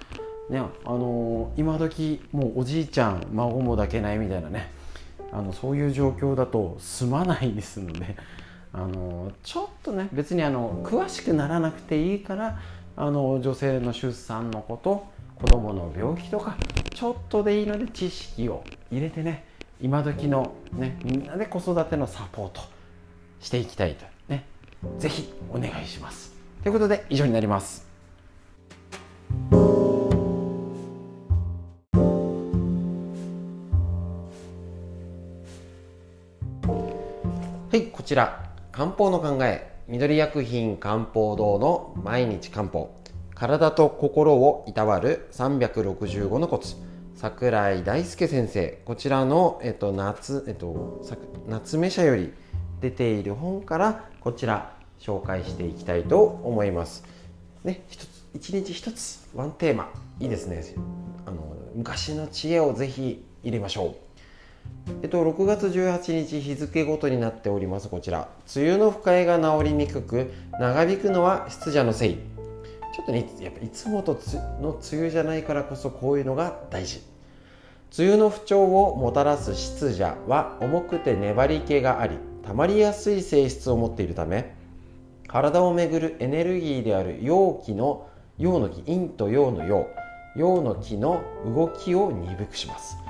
[0.51, 4.71] ねあのー、今時もうおじいちゃん孫も抱けないみたいなね。
[5.33, 8.17] あのそういう状況だと済まないですので
[8.73, 12.59] あのちょっとね別にあの詳しくならなくていいから
[12.97, 15.05] あの女性の出産のこと
[15.37, 16.57] 子供の病気とか
[16.93, 19.45] ちょっとでいいので知識を入れてね
[19.81, 22.61] 今時のねみんなで子育てのサポート
[23.41, 24.45] していきたいとね
[24.99, 26.35] 是非お願いします。
[26.63, 27.87] ということで以上になります。
[38.05, 42.95] ちら漢方の考え緑薬品漢方堂の毎日漢方。
[43.35, 46.77] 体と心をいたわる365のコツ。
[47.17, 51.03] 桜井大輔先生こちらの、えっと、夏、えっと、
[51.49, 52.33] 夏目社より
[52.81, 57.05] 出ている本からこちら紹介していきたいと思います。
[57.65, 59.91] ね一つ一日一つワンテーマ。
[60.21, 60.63] いいですね。
[61.25, 64.04] あの昔の知恵をぜひ入れましょう。
[65.03, 67.89] えっと、6月18日日付ごとになっております。
[67.89, 68.29] こちら。
[68.55, 72.19] 梅雨の不快が治りにくく長引くのは湿邪のせい。
[72.95, 74.19] ちょっとねやっぱいつもと
[74.61, 77.03] の梅雨じゃないからこそこういうのが大事。
[77.97, 84.53] 梅雨の不調をもたらす湿邪は重くて粘り気があり溜まりやすい性質を持っているため
[85.29, 89.87] 体をめぐるエネルギーである陽気の陽の気陰と陽の陽
[90.37, 93.04] 陽の気の動きを鈍くします。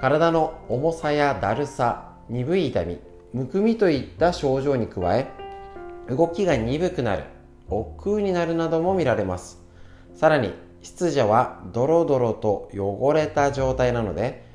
[0.00, 2.98] 体の重さやだるさ鈍い痛み
[3.32, 5.28] むくみといった症状に加え
[6.08, 7.24] 動きが鈍くなる
[7.68, 9.60] 億劫になるなども見られます。
[10.14, 14.46] さらに湿邪はドロドロと汚れた状態なので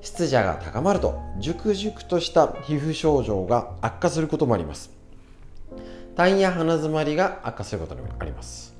[0.00, 4.90] 湿邪が高まると熟熟とした皮膚症状が悪化することもあります。
[6.16, 8.74] 痰や鼻づまりが悪化することもあります。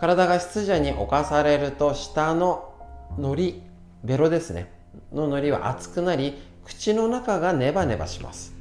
[0.00, 2.74] 体が湿邪に侵されると下の
[3.16, 3.62] のり
[4.04, 4.77] ベロですね。
[5.12, 6.34] の海苔は熱くなり
[6.64, 8.54] 口の中がネバネバします。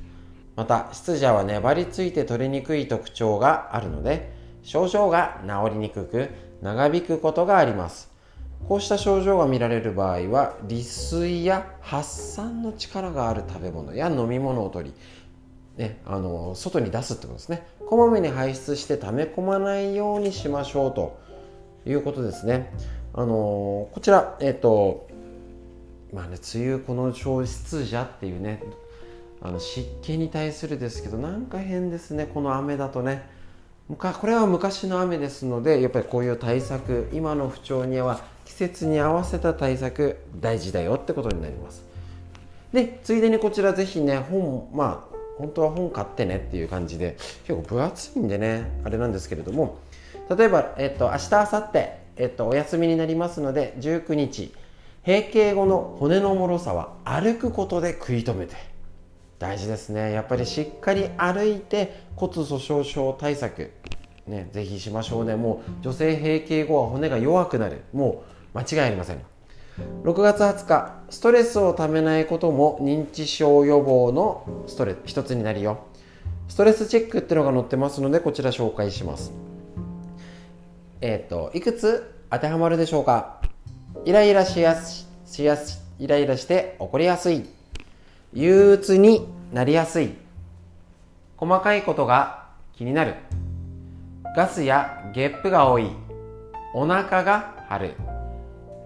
[0.55, 4.33] また湿邪は粘りついて取れにくい特徴があるので
[4.63, 6.29] 症状が治りにくく
[6.61, 8.11] 長引くことがあります。
[8.67, 14.89] こうした症状が見られる場合は利水や発散の力がある食べ物や飲み物を取
[15.77, 17.67] り、ね、あの外に出すってことですね。
[17.87, 21.19] こまめに排出して溜め込まないようにしましょうと
[21.85, 22.73] いうことですね。
[23.13, 25.06] あのこちらえっ、と
[26.17, 28.63] まあね梅雨この消失邪っていうね
[29.39, 33.29] あの湿気に対するですけどなんか変ですねこの雨だとね。
[33.87, 41.85] これは昔の雨ですのでやっぱりこういう対策今の不調には季節に合わせた対策大事だよってことになります。
[42.73, 47.15] でついでにこちらぜひね本まあ本当は本買ってねっていう感じで
[47.45, 49.77] 結構分厚いんでねあれなんですけれども
[50.35, 51.77] 例えば、えっと、明日明後日、
[52.17, 54.51] えっと、お休みになりますので19日
[55.07, 58.55] 閉経後の骨の脆さは歩くことで食い止めて。
[59.39, 60.11] 大事ですね。
[60.11, 63.71] やっぱりしっかり歩いて骨粗しょう症対策。
[64.27, 65.37] ねぜひしましょうね。
[65.37, 67.83] もう女性閉経後は骨が弱くなる。
[67.93, 69.21] もう間違いありません。
[70.03, 75.85] 6月20日ストレスをためないことも認知症予防のストレス一つになるよ。
[76.49, 79.31] ストレスチェックっていうのが載ってますのでこちら紹介します。
[80.99, 83.46] えっ、ー、といくつ当てはまるでしょうか？
[84.07, 87.43] イライラしやすしやすイライラして怒りやすい。
[88.31, 90.13] 憂鬱になりやすい。
[91.35, 92.45] 細かいことが
[92.77, 93.15] 気になる。
[94.33, 95.91] ガスやゲップが多い。
[96.73, 97.95] お腹が張る。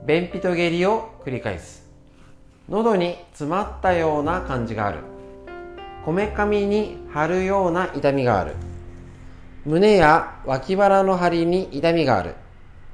[0.07, 1.87] 便秘と下痢を繰り返す。
[2.67, 5.01] 喉に詰まったような感じがある。
[6.03, 8.55] こめかみに張るような痛みがある。
[9.67, 12.33] 胸や脇腹の張りに痛みがある。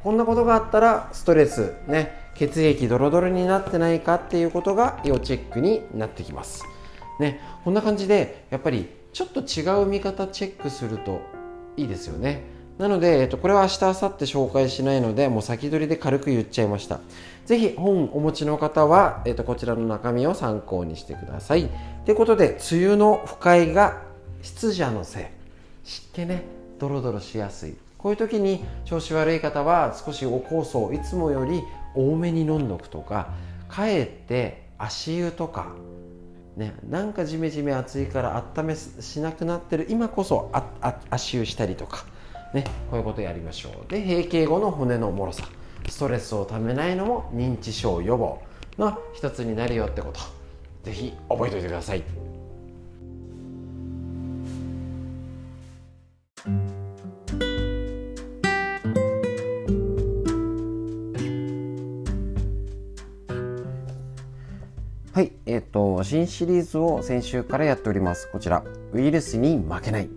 [0.07, 6.63] こんなことがあったらストレスね血液ドロドロになってないかっていうことが要チェックになってきます
[7.19, 11.19] ねこんな感じでやっぱりちょっと違う見方チェックすると
[11.75, 12.45] いいですよね
[12.77, 16.99] なので、えっと、これは明日、明後日紹介しないので、もう先取りで軽く言っちゃいました。
[17.47, 21.69] ぜひ本お持ちの方は、えっと、こちらの中身を参考にしてください。
[22.05, 24.03] ということで、梅雨の不快が
[24.43, 25.23] 湿邪のせい。
[25.83, 26.43] 湿気ね、
[26.77, 27.86] ドロドロしやすい。
[28.07, 31.61] こういう時に調子悪い方は少しお酵素をいつもより
[31.93, 33.33] 多めに飲んどくとか
[33.67, 35.73] かえって足湯とか
[36.55, 40.49] ね、なんかジメジメ暑いから温めしなくなってる今こそ
[41.09, 42.05] 足湯したりとか、
[42.53, 45.43] ね、こういうことやりましょうで閉経後の骨のもろさ
[45.89, 48.41] ストレスをためないのも認知症予防
[48.77, 50.21] の一つになるよってこと
[50.83, 52.26] ぜひ覚えておいてください。
[65.18, 68.30] はい、えっ、ー、と、新シリーズを先週からやっております。
[68.32, 68.63] こちら、
[68.93, 70.09] ウイルスに負けない。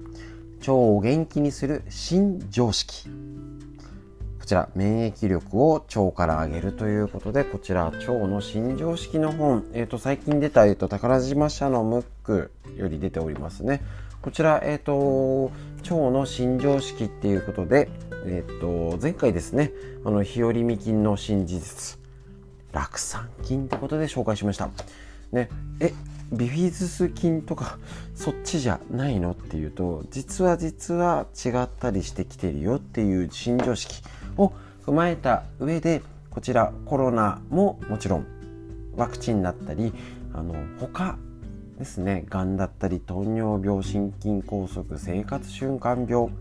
[0.59, 3.09] 腸を元気にする新常識。
[3.09, 13.81] こちら、免疫力を腸から上げるということで、こちら、腸の新常識の本、えっ、ー、と、最近出た、えっ、ー、と、宝島社のムックより出ておりますね。
[14.21, 17.89] こちら、えっ、と、腸の新常識っていうことで、
[18.27, 19.73] えっ、と、前回ですね、
[20.05, 22.00] あの、日和見菌の新事実。
[22.73, 24.69] 酪酸菌ってことで紹介しました。
[25.33, 25.49] ね、
[25.81, 25.93] え
[26.33, 27.79] ビフィズス菌とか
[28.15, 34.03] そっちじゃないのっていうと実は実は違ったりしてきてるよっていう新常識
[34.37, 34.53] を
[34.87, 38.27] 踏まえた上でこちらコロナももちろん
[38.97, 39.93] ワクチンだったり
[40.33, 41.19] あの他
[41.79, 46.33] ですねがんだったり糖尿病心筋梗塞生活習慣病、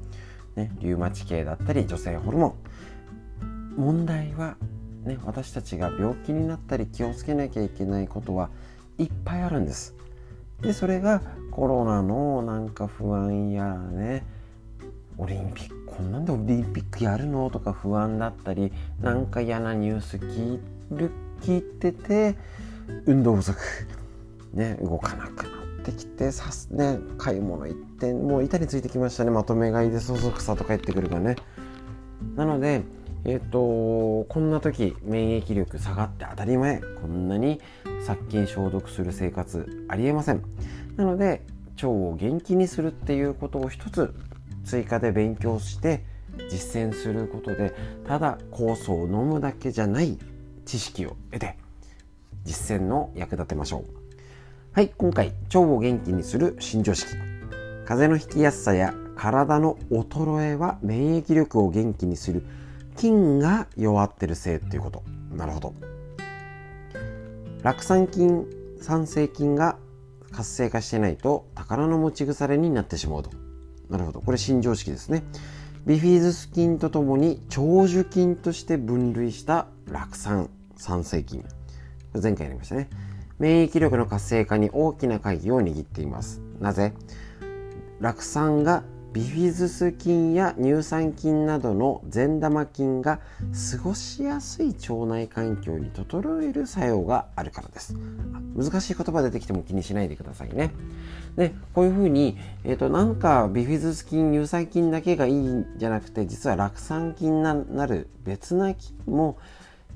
[0.56, 4.58] ね、リウマチ系だったり女性ホルモン問題は
[5.04, 8.50] ね、私たちが病気になったり気をつけなきゃいけないことは
[8.98, 9.96] いっぱいあるんです。
[10.62, 11.22] でそれが
[11.52, 14.26] コロナのなんか不安やね
[15.18, 18.72] オリンピックこんなんでオリンピックやるのとか不安だったり
[19.02, 20.60] なんか嫌なニュース聞
[20.92, 22.36] る聞いてて
[23.06, 23.58] 運動不足、
[24.54, 25.50] ね、動かなくな
[25.82, 31.36] ってきてさすね買い物行ってもう板についてきましたねまとめ買いでそそくさと帰ってくるがね
[32.36, 32.84] なので
[33.26, 36.82] えっ、とこんな時免疫力下がって当たり前。
[37.02, 37.60] こんなに
[38.06, 40.44] 殺菌消毒する生活ありえません。
[40.96, 41.42] なので
[41.76, 44.14] 腸を元気にするっていうことを一つ
[44.66, 46.04] 追加で勉強して
[46.50, 47.74] 実践することで
[48.08, 50.18] ただ酵素を飲むだけじゃない
[50.66, 51.58] 知識を得て
[52.44, 53.84] 実践の役立てましょう。
[54.72, 57.12] はい今回腸を元気にする新常識。
[57.86, 62.44] 風邪のひきやすさや体の衰えは免疫力を元気にする
[63.00, 65.04] 菌が弱ってるせいっていうこと。
[65.32, 65.74] なるほど。
[67.64, 68.46] 酪酸菌
[68.82, 69.78] 酸性菌が
[70.32, 73.32] 活性化してないと宝の持ち腐れになってしまうと。
[73.90, 74.20] なるほど。
[74.20, 75.24] これ新常識ですね。
[75.86, 81.46] ビフィズス菌とともに長寿菌として分類した酪酸酸性菌
[82.22, 82.90] 前回やりましたね。
[83.40, 86.42] 免疫力の活性化に大きな鍵を握っています。
[86.60, 86.94] なぜ？
[88.02, 93.20] 酪酸がビフィズス菌や乳酸菌などの善玉菌が
[93.72, 97.96] 過ごしやすい腸内環境に整える作用があるからです。
[98.56, 100.72] 難しい言葉出てきても気にしないでくださいね。
[101.36, 109.38] でこういうふうに、えーと、なんかビフィズス菌乳酸菌だけがいいんじゃなくて実は酪酸菌ななる別な菌も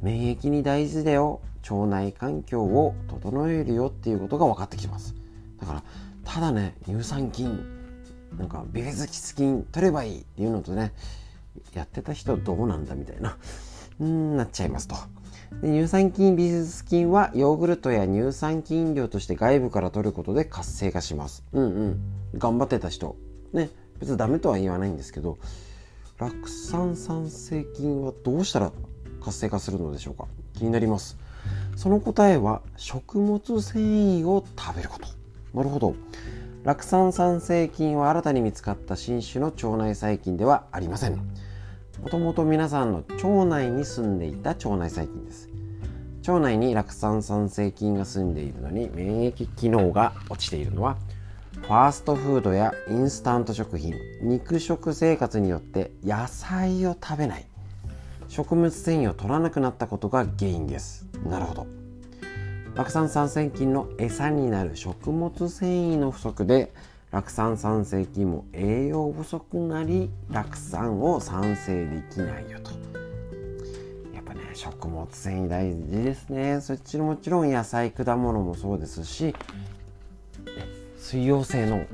[0.01, 1.41] 免疫に大事だよ。
[1.69, 5.13] 腸内環境を整えるよっていうことが分かってきます。
[5.61, 5.83] だから
[6.25, 7.72] ただね乳酸菌
[8.37, 10.93] なんかビフィズス菌取ればいいっていうのとね
[11.73, 13.37] やってた人どうなんだみたいな
[13.99, 14.95] うんなっちゃいますと。
[15.61, 21.43] で乳酸菌ビフィズス菌はヨーグルトや乳酸菌飲料として外部から取ることで活性化します。
[21.53, 21.99] うんうん。
[22.35, 23.15] 頑張ってた人。
[23.53, 23.69] ね
[23.99, 25.37] 別にダメとは言わないんですけど
[26.17, 28.71] 酪酸酸性菌はどうしたら
[29.23, 30.25] 活性化するのでしょうか？
[30.55, 31.17] 気になります。
[31.75, 35.07] その答えは食物繊維を食べること。
[35.53, 35.95] なるほど。
[36.63, 41.15] 酪酸酸性菌は新たに見つかった新種の腸内細菌ではありません。
[42.01, 45.49] もともと皆さんの腸内に住んでいた腸内細菌です。
[46.25, 50.95] 腸内に酪酸酸性菌が住んでいるのに免疫機能が落ちているのは
[51.63, 57.45] ファーストフードやインスタント食品肉食生活によって野菜を食べない。
[58.29, 61.07] 食物繊維を取らなくなったことが原因です。
[61.25, 61.82] なるほど。
[62.75, 66.73] 酪酸酸性菌の餌になる食物繊維の不足で
[67.11, 72.71] 酪酸酸性菌も栄養不足なり酪酸を産生できないよと。
[74.11, 76.61] やっぱね食物繊維大事ですね。
[76.61, 79.35] そっちのもちろん野菜果物もそうですし
[80.97, 81.85] 水溶性の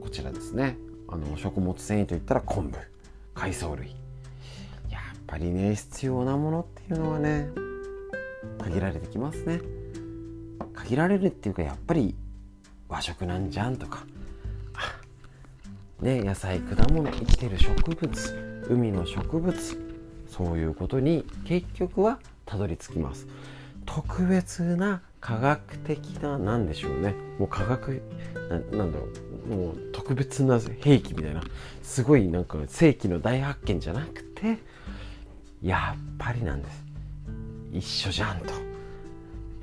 [0.00, 0.76] こちらですね
[1.08, 2.78] あの食物繊維といったら昆布
[3.34, 3.96] 海藻類。
[4.88, 7.48] やっぱりね必要なものっていうのはね
[8.58, 9.60] 限られてきますね。
[10.74, 12.14] 限られるっていうかやっぱり
[12.88, 14.06] 和食なんじゃんとか。
[16.00, 19.54] ね野菜果物生きてる植物海の植物
[20.28, 23.26] そういうことに結局はたどり着きます。
[23.86, 27.14] 特別な科学的な何でしょうね。
[27.38, 28.02] もう科学
[28.72, 29.06] なんだろ
[29.46, 29.48] う。
[29.48, 31.42] もう特別な兵器みたいな。
[31.82, 34.58] すごいなんか世紀の大発見じゃなくて
[35.62, 36.83] やっぱりなんです。
[37.74, 38.40] 一緒じゃん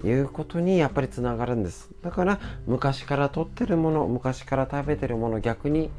[0.01, 1.89] ということにやっぱりつながるんです。
[2.03, 5.89] だから昔から取ってるもの昔から食べてるもの逆に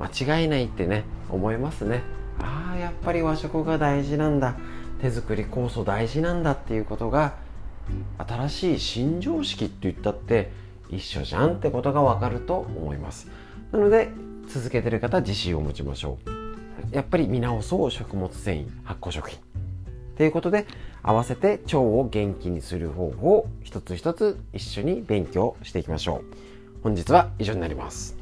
[0.00, 2.02] 間違いないってね思いますね。
[2.40, 4.56] ああやっぱり和食が大事なんだ。
[5.00, 7.34] 手作り酵素大事なんだっていうことが
[8.18, 10.50] 新しい新常識って言ったって
[10.90, 13.28] 一緒じゃんってことがわかると思います。
[13.70, 14.10] なので
[14.48, 16.94] 続けてる方自信を持ちましょう。
[16.94, 19.38] やっぱり見直そう食物繊維発酵食品。
[20.16, 20.66] ということで
[21.06, 26.24] 合わせて腸を元気にする方法を一つ一つ一緒に勉強していきましょう。
[26.82, 28.16] 本日は以上になります。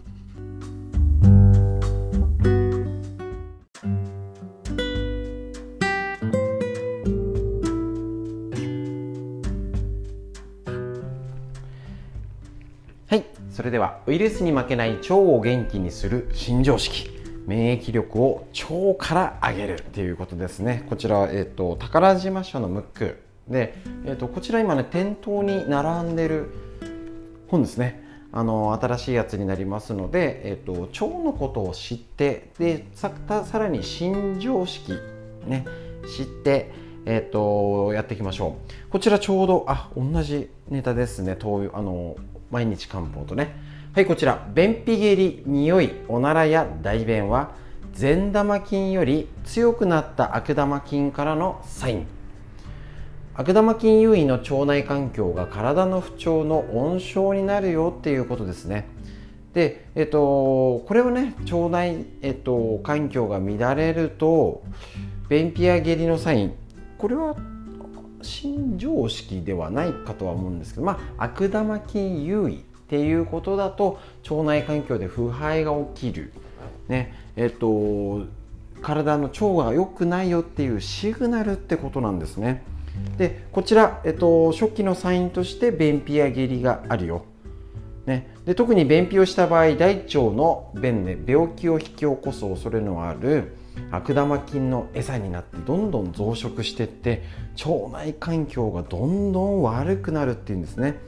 [13.06, 13.24] はい。
[13.52, 17.11] それではウイルスに負けない腸を元気にする新常識。
[17.46, 20.86] 免疫力を腸から上げるっていうことですね。
[20.88, 23.22] こちら、えーと、宝島社のムック。
[23.48, 23.74] で、
[24.04, 26.50] えーと、こちら今ね店頭に並んでる
[27.48, 28.02] 本ですね。
[28.34, 33.12] あの新しいやつになりますので、えーと、腸のことを知ってでさ
[33.44, 34.92] さらに新常識
[35.46, 35.66] ね
[36.16, 36.70] 知って
[37.04, 38.56] えーと、やっていきましょ
[38.88, 38.90] う。
[38.90, 41.36] こちらちょうどあ同じネタですね。
[41.40, 41.44] あ
[41.82, 42.16] の
[42.50, 43.71] 毎日漢方とね。
[43.94, 44.48] はいこちら。
[44.54, 47.50] 便秘下痢匂いおならや大便は
[47.92, 52.06] 善玉菌より強くなった悪玉菌からのサイン。
[53.34, 58.88] 悪玉菌優位の腸内環境が体の不調の温床になるよっていうことですね。
[59.52, 64.62] で、えっと、これはね腸内、えっと、環境が乱れると
[65.28, 66.54] 便秘や下痢のサイン。
[66.96, 67.36] これは
[68.22, 72.71] 新常識ではないかとは思うんですけど、まあ、悪玉菌優位。
[72.92, 73.98] っていうことだと
[74.30, 76.30] 腸内環境で腐敗が起きる、
[76.88, 78.26] ねえっと、
[78.82, 82.62] 体の腸が良くないよっていうシグナルってことなんですね。
[83.16, 87.24] でこちら、えっと、初期のサインとして便秘や下痢があるよ。
[88.04, 93.54] ね、で特に便秘をした場合大腸の便で病気を引き起こす恐れのある
[93.90, 97.22] 悪玉菌の餌になってどんどん増殖していって
[97.64, 100.98] 腸内環境がどんどん悪くなるっていうんですね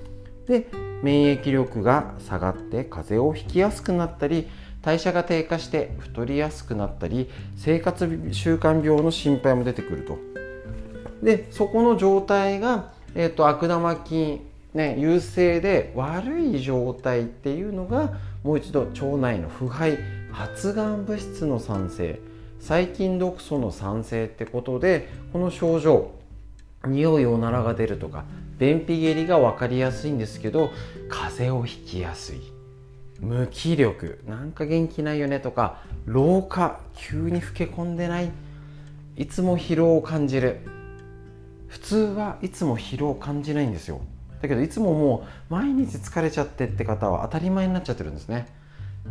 [0.46, 0.68] で
[1.04, 4.48] 免疫力が下がって風邪をひきやすくなったり
[4.80, 10.18] 代謝が低下して太りやすくなったり生活習慣病の心配も出てくると。
[11.22, 19.98] でそこの状態が、えーと、悪玉菌、ね、優勢で悪い状態っていうのがもう一度腸内の腐敗
[20.32, 22.20] 発がん物質の産生
[22.60, 26.12] 細菌毒素の酸性ってことでこの症状
[26.86, 28.24] 匂いおならが出るとか
[28.58, 30.70] 便秘下痢が分かりやすいんですけど
[31.08, 32.40] 風邪をひきやすい。
[33.20, 34.20] 無気力。
[34.26, 36.80] なんか元気ないよねとか老化。
[36.94, 38.30] 急に老け込んでない。
[39.16, 40.60] いつも疲労を感じる。
[41.68, 44.00] 普通はいつも疲労を感じないんですよ。
[44.42, 48.46] だけどいつももう毎日疲れちゃってって方は当たり前になっちゃってるんですね。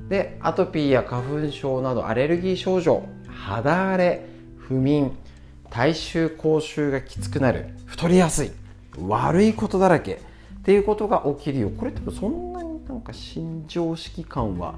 [0.10, 3.04] でアトピーや花粉症などアレルギー症状。
[3.28, 4.26] 肌荒れ。
[4.58, 5.12] 不眠。
[5.70, 7.70] 体臭口臭がきつくなる。
[7.86, 8.52] 太りやすい。
[9.00, 10.22] 悪いことだらけ。
[10.64, 11.70] っていうことが起きるよ。
[11.70, 14.76] これってそんなになんか新常識感は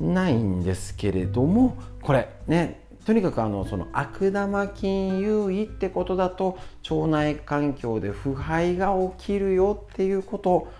[0.00, 6.58] ないんですけれどもこれねとにかくあのその悪玉菌優位ってことだと
[6.90, 10.72] 腸内環境で腐敗が起きるよっていうこと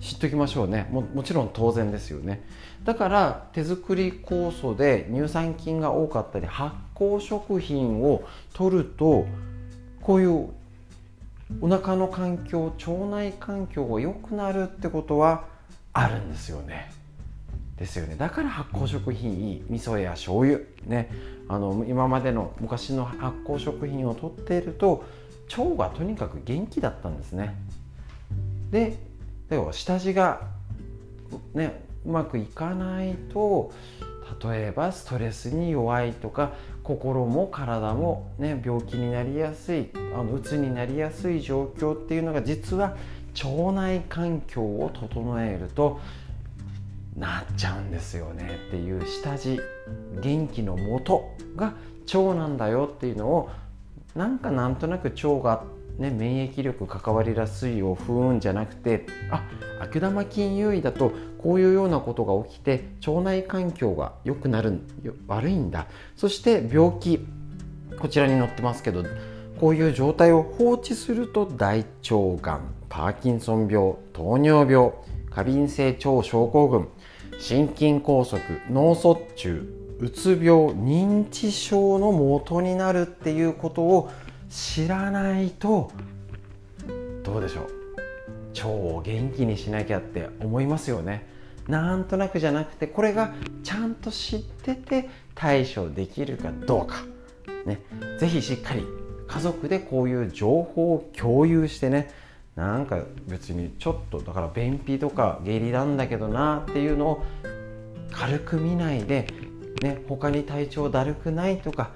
[0.00, 0.88] 知っておきましょうね。
[0.90, 2.42] ももちろん当然ですよね。
[2.84, 8.22] だから手作り酵素で乳酸菌が多かったり発酵食品を
[8.54, 9.26] 取ると
[10.00, 10.48] こういう
[11.60, 15.44] お腹の環境腸内環境が良くなるってことは
[15.92, 16.90] あるんですよね。
[17.76, 18.16] ですよね。
[18.16, 21.10] だから発酵食品いい味噌や醤油ね。
[21.48, 25.04] あの今までの昔の発酵食品を取っていると
[25.56, 27.54] 腸がとにかく元気だったんですね。
[28.70, 28.96] で
[29.48, 30.40] でも下地が
[31.54, 33.72] ねうまくいかないと
[34.42, 36.52] 例えばストレスに弱いとか
[36.86, 42.96] 心も体も、ね、病気になりやすいあの鬱になりやすい状況っていうのが実は
[43.44, 46.00] 腸内環境を整えると
[47.16, 49.60] なっちゃうんですよねっていう下地
[50.20, 51.74] 元気のもとが
[52.06, 53.50] 腸なんだよっていうのを
[54.14, 55.64] なんかなんとなく腸が
[55.98, 59.42] ね、免疫力関わりやすいをふうんじゃなくてあ
[59.80, 61.10] 悪玉菌優位だと
[61.46, 64.80] こういうようなことが起きて腸内環境が良くなる
[65.28, 65.86] 悪いんだ。
[66.16, 67.24] そして病気
[68.00, 69.04] こちらに載ってますけど
[69.60, 74.90] こういう状態を放置すると大腸がんパーキンソン病糖尿病
[75.30, 76.88] 過敏性腸症候群
[77.38, 84.10] 心筋梗塞脳卒中うつ病認知症の元になるっていうことを
[84.50, 85.92] 知らないと
[87.22, 87.66] どうでしょう？
[88.56, 91.35] 腸を元気にしなきゃって思いますよね。
[91.68, 97.04] なんとなくじゃなくてこれがちゃんと知ってて対処できるかどうか。
[97.64, 97.80] ね。
[98.18, 98.84] 是非しっかり
[99.26, 102.10] 家族でこういう情報を共有してね。
[102.54, 107.24] なんか別にちょっとだから便秘とか下痢なんだけどなっていうのを
[108.12, 109.26] 軽く見ないで、
[109.82, 111.90] ね、他に体調だるくないとか。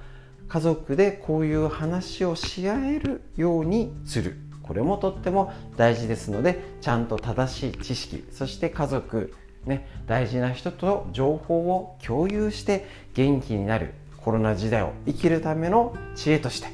[0.50, 4.36] 家族でこういう話をし合えるようにする。
[4.64, 8.24] これもとっても大事ですのでちゃんと正しい知識。
[8.32, 9.32] そして家族、
[9.66, 16.68] ね、大事な人と情報を共有して元気になるコロナ時代を生きるための知恵として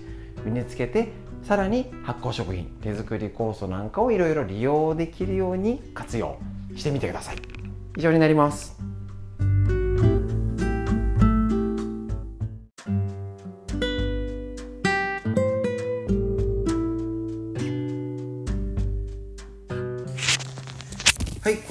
[0.44, 1.08] 身につけて
[1.42, 6.38] さらに発酵食品手作り酵素なんかをいろいろ利用できるように活用
[6.74, 7.36] してみてください。
[7.96, 8.95] 以上になります。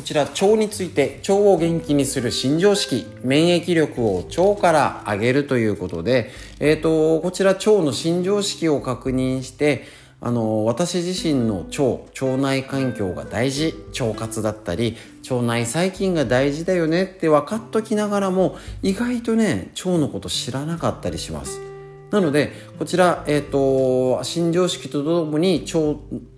[0.06, 6.30] ちら腸について腸を元気にする新常識免疫力を腸から上げるということで、
[6.60, 9.84] えーと、こちら腸の新常識を確認して
[10.22, 11.84] あの私自身の腸
[12.26, 14.95] 腸内環境が大事腸活だったり
[15.30, 21.74] 腸内細菌が大事だよねって分かっときながらも意外とね腸のこと知らなかったりします。
[22.15, 25.79] なのでこちら、えーと、新常識とともに腸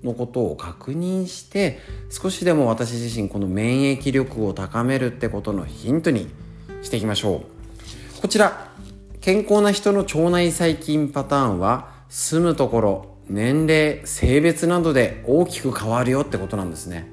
[0.04, 1.78] のことを確認して
[2.10, 6.30] 少しでも私自身この免疫力を高めるってことのヒントに
[6.82, 7.44] していきましょ
[8.18, 8.22] う。
[8.22, 8.72] こちら
[9.22, 17.08] 健康な人の腸内細菌パターンは住むところ年齢性別などで大きく変わるよってことなんですね。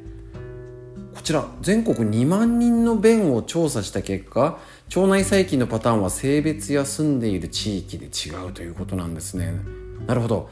[1.14, 4.58] こちら全国2万人の便を調査した結果
[4.96, 9.52] 腸内細菌のパターンは性別や住んでいる地域で違うということなんですね。
[10.06, 10.48] なるほど。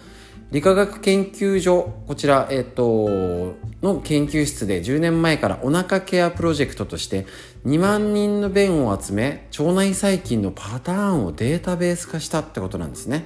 [0.51, 7.25] 理化学研究所こちら、えっと、の研究室で10年前からお腹ケアプロジェクトとして
[7.67, 13.25] 2万人の便を集め腸内細菌のパターンをデータベース化したってことなんですね。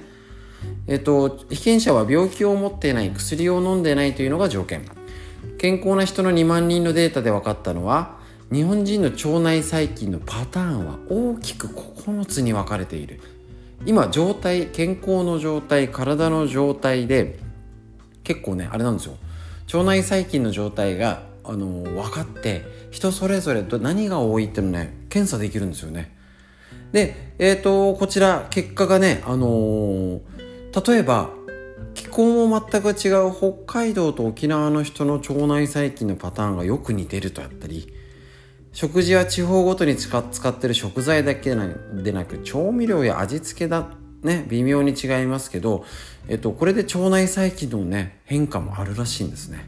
[0.85, 4.85] えっと被験者は病気を持っていない薬を飲んでいないというのが条件。
[5.57, 8.19] 健康な人の2万人のデータで分かったのは
[8.51, 13.19] 日本人の腸内細菌のパターンは大きく9つに分かれている。
[13.85, 17.39] 今状態健康の状態体の状態で
[18.23, 19.17] 結構ねあれなんですよ。
[19.73, 26.15] 腸内細菌の状態があの分かって人それぞれ何が多いっていうのね検査できるんですよね。
[26.93, 30.21] でえっ、ー、とこちら結果がねあのー、
[30.91, 31.29] 例えば
[31.93, 37.91] 気候も全く違う北海道と沖縄の人の腸内細菌のパターンがよく似てるとあったり
[38.77, 43.87] 食事は地方ごとに使ってる食材だけでなく調味料や味付けだ
[44.21, 45.83] ね微妙に違いますけど、
[46.27, 49.67] えっと、これで腸内細菌のね変化もあるらしいんですね。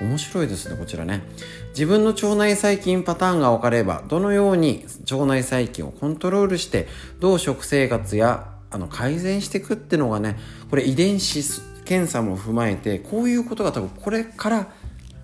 [0.00, 1.24] 面白いですねこちらね。
[1.72, 6.88] 自分の腸内細菌パターンが分かればどのように腸内細菌をコントロールして
[7.20, 10.38] どう食生活やあの改善していくってのがね
[10.70, 11.42] これ遺伝子
[11.84, 14.72] 検査も踏まえてこういうことが多分これから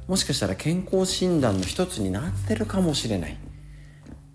[0.06, 3.39] もしかしたら健康診断の一つになってるかもしれない。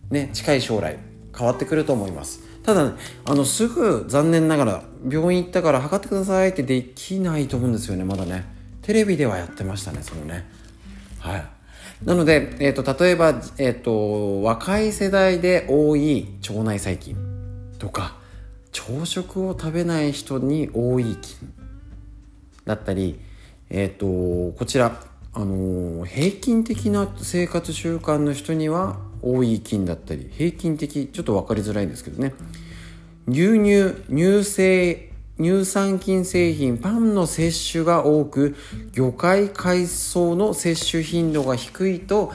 [0.09, 0.97] ね、近い将来
[1.37, 2.41] 変わってくると思います。
[2.63, 8.45] ただ、ね、あの、すぐ残念ながら病院行ったから測ってくださいってできないと思うんですよね、まだね。
[8.81, 10.45] テレビではやってましたね、そのね。
[11.19, 11.45] はい。
[12.03, 17.15] なので、えっ、ー、と、例えば、えっ、ー、と、若い世代で多い腸内細菌
[17.77, 18.17] とか、
[18.71, 21.53] 朝食を食べない人に多い菌
[22.65, 23.19] だったり、
[23.69, 25.03] えっ、ー、と、こちら、
[25.33, 32.33] あの平均的な生活習慣の人には多い菌だったり平均的ちょっと分かりづらいんですけどね
[33.27, 38.55] 牛乳乳製乳酸菌製品パンの摂取が多く
[38.91, 42.33] 魚介海藻の摂取頻度が低いと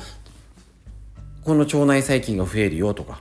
[1.45, 3.21] この腸内細菌が増えるよとか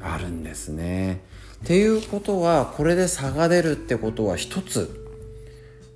[0.00, 1.22] あるんですね。
[1.64, 5.06] っていうことはこれで差が出るってことは一つ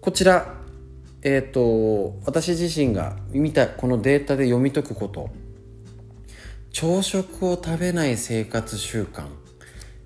[0.01, 0.55] こちら
[1.23, 5.31] えっ、ー、と私自身が見たこのデータで読み解くこと。
[6.73, 9.27] 朝食を食べない生活習慣。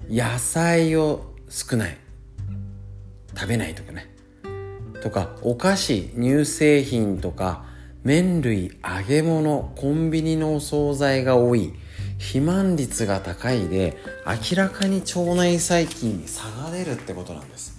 [0.08, 1.96] 野菜を少ない。
[3.34, 4.12] 食べないとかね。
[5.02, 7.64] とかお菓子乳製品とか
[8.02, 11.72] 麺類揚げ物コンビニのお惣菜が多い。
[12.18, 17.75] 肥満率が高いで明らかに腸内細菌に差が出るってことなんです。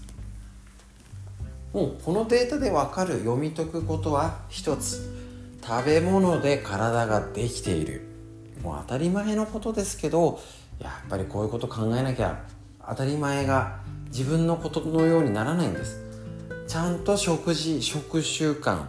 [1.78, 5.14] もうこのデータでわかる読み解くことは一つ。
[5.64, 8.02] 食べ物で体ができている。
[8.64, 10.40] もう当たり前のことですけど
[10.80, 12.42] やっぱりこういうこと考えなきゃ
[12.84, 16.02] 当たり前が自分のことのようにならないんです。
[16.68, 18.88] ちゃんと食事食習慣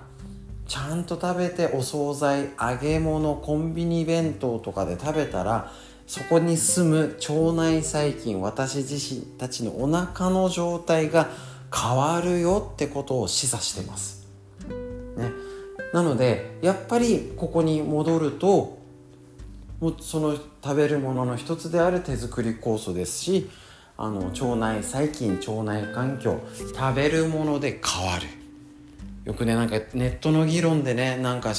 [0.67, 5.71] ちゃんと食べてお惣菜揚げ物コンビニ弁当とかで食べたら
[6.07, 11.29] そこに住む腸内細菌私自身たちのお腹の状態が
[11.75, 14.27] 変わるよってことを示唆してます。
[15.17, 15.33] ね、
[15.93, 18.79] なのでやっぱりここに戻ると
[19.81, 23.51] もうその食べるものの一つである手作り酵素ですし
[23.97, 28.27] あの腸内細菌腸内環境食べるもので変わる
[29.25, 31.53] よくねなんかネットの議論でねなんか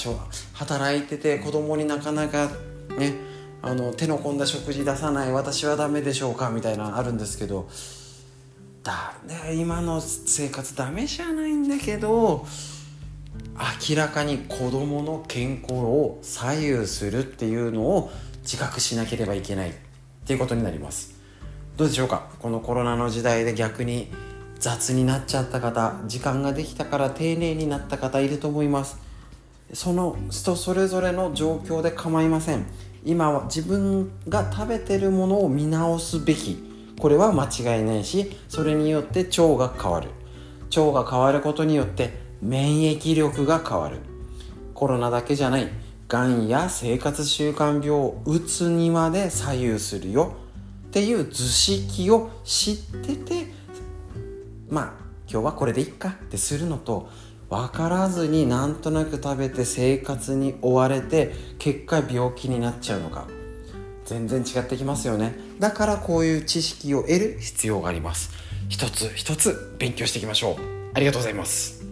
[0.54, 2.50] 働いてて子供になかなか
[2.98, 3.14] ね
[3.62, 7.70] あの手の込んだ食事出さない私はダメでしょうかみたいなあるんですけど
[8.84, 12.46] だ、ね、今の生活ダメじゃないんだけど
[13.90, 18.12] 明らかに子供の健康を左右するっていうのを
[18.42, 19.74] 自覚しなければいけないっ
[20.26, 21.14] ていうことになります。
[21.78, 22.30] どうでしょうか？
[22.40, 24.10] このコロナの時代で逆に
[24.60, 28.98] 雑になっちゃった方時間ができたから丁寧になった方いると思います。
[29.74, 32.66] その人それぞれの状況で構いません。
[33.06, 36.69] 今は自分が食べてるものを見直すべき。
[37.00, 40.10] これは間違いないしそれによって腸が変わる。
[40.76, 43.98] 腸が変わることによって免疫力が変わる。
[44.74, 45.70] コロナだけじゃない。
[46.08, 50.36] がんや生活習慣病をうつにまで左右するよ。
[50.88, 53.54] っていう図式を知ってて
[54.70, 54.94] まあ
[55.32, 56.10] 今日はこれでいっか。
[56.10, 57.10] ってするのと
[57.50, 63.39] 分からずになんとなく食べて生活に追われて結果病気になっちゃうのか。
[64.10, 65.36] 全然違ってきますよね。
[65.60, 68.32] だからこういう知識を得る必要があります。
[68.68, 70.56] 一つ一つ勉強していきましょう。
[70.96, 71.84] ありがとうございます。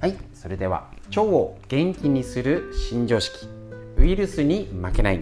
[0.00, 3.46] はいそれでは腸を元気にする新常識。
[3.98, 5.20] ウイルスに負けない。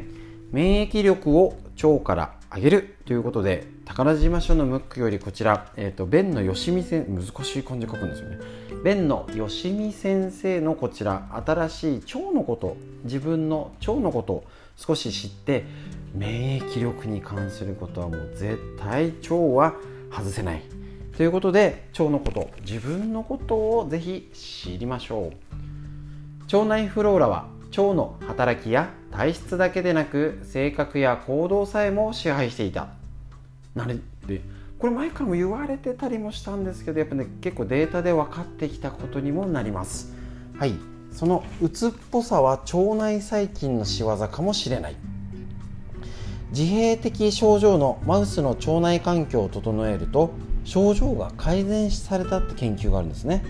[0.52, 8.38] 免疫力を腸から上げるということで宝島署のムックよりこちら、えーと、弁のよしみ先難しい漢字書くんですよね。
[8.84, 14.44] 弁のよしみ先生のこちら新しい腸のこと自分の腸のことを
[14.76, 15.64] 少し知って
[16.14, 19.74] 免疫力に関することはもう絶対腸は
[20.12, 20.62] 外せない。
[21.16, 26.56] ということで腸のこと自分のことをぜひ知りましょう。
[26.56, 32.97] 腸内フローラは腸の働きや体質だけでなく性格や行動さえも支配していた。
[33.78, 33.96] なれ
[34.26, 34.42] で
[34.78, 40.12] これ前からも言われてたりもしたんですけどやっぱね結構データで分かってきたことにもなります。
[40.58, 40.74] はい。
[41.12, 44.96] その鬱っぽさは腸内細菌の仕業かもしれない。
[46.50, 50.30] 自閉的症状のマウスの腸内環境を整えると
[50.64, 53.44] 症状が改善されたって研究があるんですね。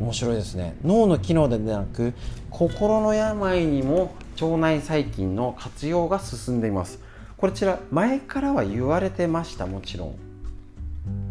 [0.00, 0.74] 面白いですね。
[0.84, 2.14] 脳の機能でなく
[2.50, 6.98] 心の病にも腸内細菌の活用が進んでいます。
[7.42, 10.14] こちら前からは言われてましたもちろん。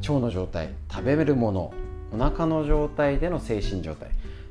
[0.02, 1.74] 腸の状態食べるもの
[2.12, 4.10] お腹の状態での精神状態。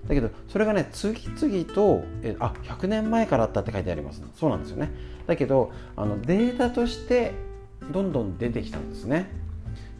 [0.09, 4.91] だけどそれがね次々とえあ100年前からあったって書いてあります、そうなんですよね。
[5.27, 7.33] だけどあのデータとして
[7.93, 9.31] どんどん出てきたんですね。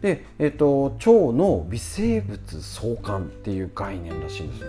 [0.01, 4.61] で、えっと、腸の微生物相関っていう概念らしいんです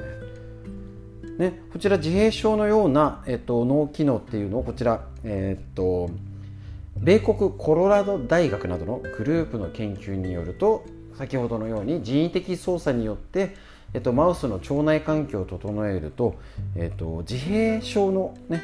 [1.38, 1.48] ね。
[1.48, 6.10] ね、こちら自閉症のような、えっと、脳機能っていうのをこちら、えっと、
[7.02, 10.84] 米国コロラド大学などのグループの研究によると
[11.18, 13.56] 先ほどのように人為的操作によって、
[13.92, 16.36] えっと、マウスの腸内環境を整えると、
[16.76, 18.62] えっと、自閉症の,、ね、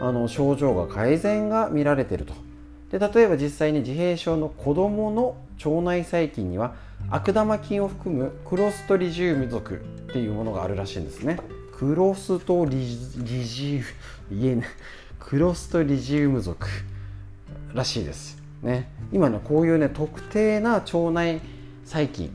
[0.00, 2.32] あの症状が改善が見られていると。
[2.90, 6.74] で例えば実際に自閉症の子どもの腸内細菌には
[7.10, 11.38] 悪玉菌を含むクロストリジウム属っていうものがあるらしいんですね。
[11.76, 13.82] クロストリジ
[14.30, 14.68] ウム言えない。
[15.18, 16.66] クロストリジウム属。
[17.74, 18.38] らしいです。
[18.62, 18.88] ね。
[19.12, 21.40] 今ねこういうね特定な腸内
[21.84, 22.30] 細菌。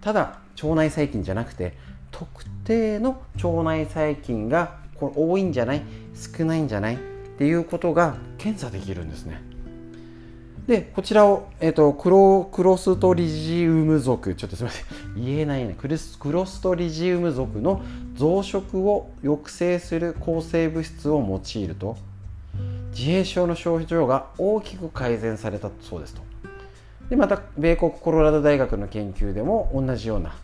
[0.00, 1.74] ただ腸内細菌じゃなくて
[2.10, 5.82] 特定の腸内細菌がこれ多いんじゃない？
[6.14, 6.96] 少ないんじゃない？
[6.96, 6.98] っ
[7.38, 9.40] ていうことが検査できるんですね。
[10.66, 14.34] でこちらを、えーと、クロクロストリジウム属。
[14.34, 14.86] ちょっとすみません。
[15.16, 15.74] 言えないね。
[15.76, 17.82] クロスクロストリジウム属の
[18.14, 21.18] 増殖を抑制する抗生物質を
[21.54, 21.96] 用いると。
[23.00, 26.20] 自閉症の症状が大きく改善されたそうですと。
[27.08, 30.36] でまた米国コロラド大学の研究でも同じような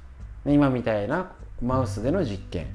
[0.46, 2.68] 今みたいなマウスでの実験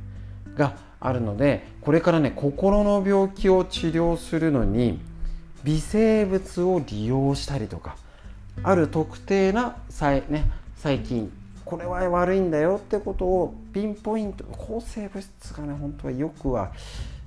[0.55, 5.01] があるのでこれからね心の病気を治療するのに
[5.63, 7.97] 微生物を利用したりとか
[8.61, 10.45] ある特定な細,、ね、
[10.77, 11.31] 細菌
[11.65, 16.71] これは悪いんだよってことをピンポイント抗生物質がね本当はよくは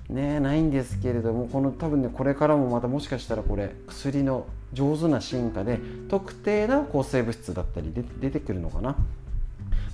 [0.08, 5.78] ねないんですけれどもこの多分ねこれからもまたもしかしたらこれ薬の上手な進化で
[6.08, 8.96] 特定な抗生物質だったりで出てくるのかな。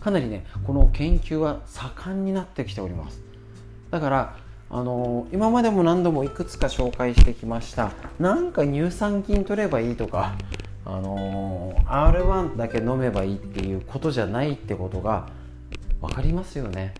[0.00, 3.20] かなりねこの研究は盛んになってきております。
[3.90, 4.36] だから
[4.70, 7.92] あの今までも何度もいくつか紹介してきました。
[8.18, 10.34] なんか乳酸菌取ればいいとか
[10.86, 15.28] あのー R1 だけ飲めばいいっていうことじゃないってことが
[16.00, 16.94] 分かりますよね。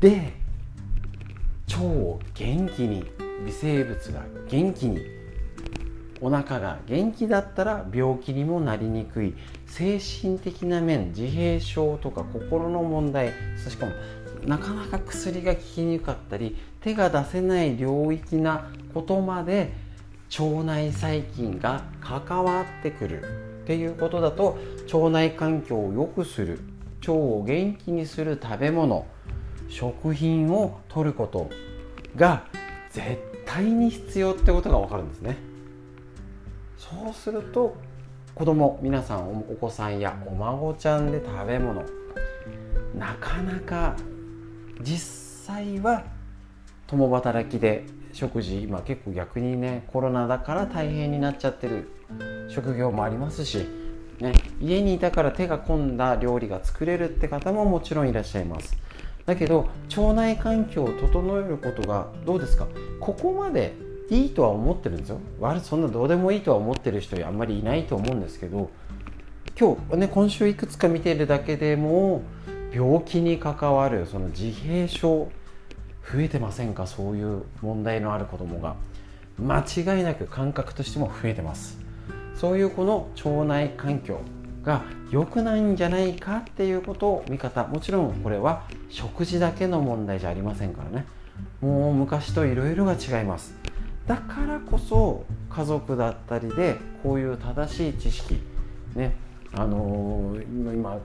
[0.00, 0.32] で
[1.68, 3.04] 腸を元気に
[3.44, 5.00] 微生物が元気に
[6.20, 9.34] お腹が元気だったら病気にもなりにくい。
[9.66, 13.32] 精神的な面自閉症とか心の問題
[13.68, 13.92] しかも
[14.46, 19.72] なかなか薬が効きにくかったり手が出せない領域なことまで
[20.38, 23.22] 腸内細菌が関わってくる。
[23.64, 24.58] っていうことだと
[24.92, 26.60] 腸内環境を良くする。
[27.00, 29.06] 腸を元気にする食べ物。
[29.68, 31.50] 食品を摂ること
[32.16, 32.44] が
[32.90, 35.36] 絶対に必要ってことが分かるんですね。
[36.76, 37.76] そうすると
[38.34, 41.82] 子供皆さんお子さんやお孫ちゃんで食べ物
[42.96, 43.96] なかなか
[44.80, 46.04] 実際は
[46.86, 51.90] 共働きで食事今結構逆にねコロナだから大変になっちゃってる
[52.48, 53.66] 職業もありますし、
[54.20, 58.76] ね、家にいたから手が込んだ料理が作れるって方ももちろんいらっしゃいます。
[59.26, 62.66] だけど腸内環境を整えることがどうですか？
[63.00, 63.74] ここまで
[64.10, 65.20] いいとは思ってるんですよ。
[65.40, 68.70] 悪そんなどうでもいいとは思ってる人あんまりいないと思うんですけど
[69.58, 72.22] 今日ね今週いくつか見てるだけでも
[72.72, 75.30] 病気に関わるその自閉症
[76.12, 76.86] 増えてませんか？
[76.86, 78.76] そういう問題のある子どもが。
[79.36, 81.78] 間違いなく感覚としても増えてます。
[82.36, 84.20] そういうこの腸内環境。
[84.64, 87.66] が良くないんじゃないかっていうことを見方。
[87.66, 91.06] もちろんこれは食事だけの問題じゃありませんからね。
[91.60, 93.54] もう昔といろいろが違います。
[94.06, 98.38] だからこそ家族だったりでこういう正しい知識
[98.94, 99.14] ね
[99.54, 100.98] あのー、今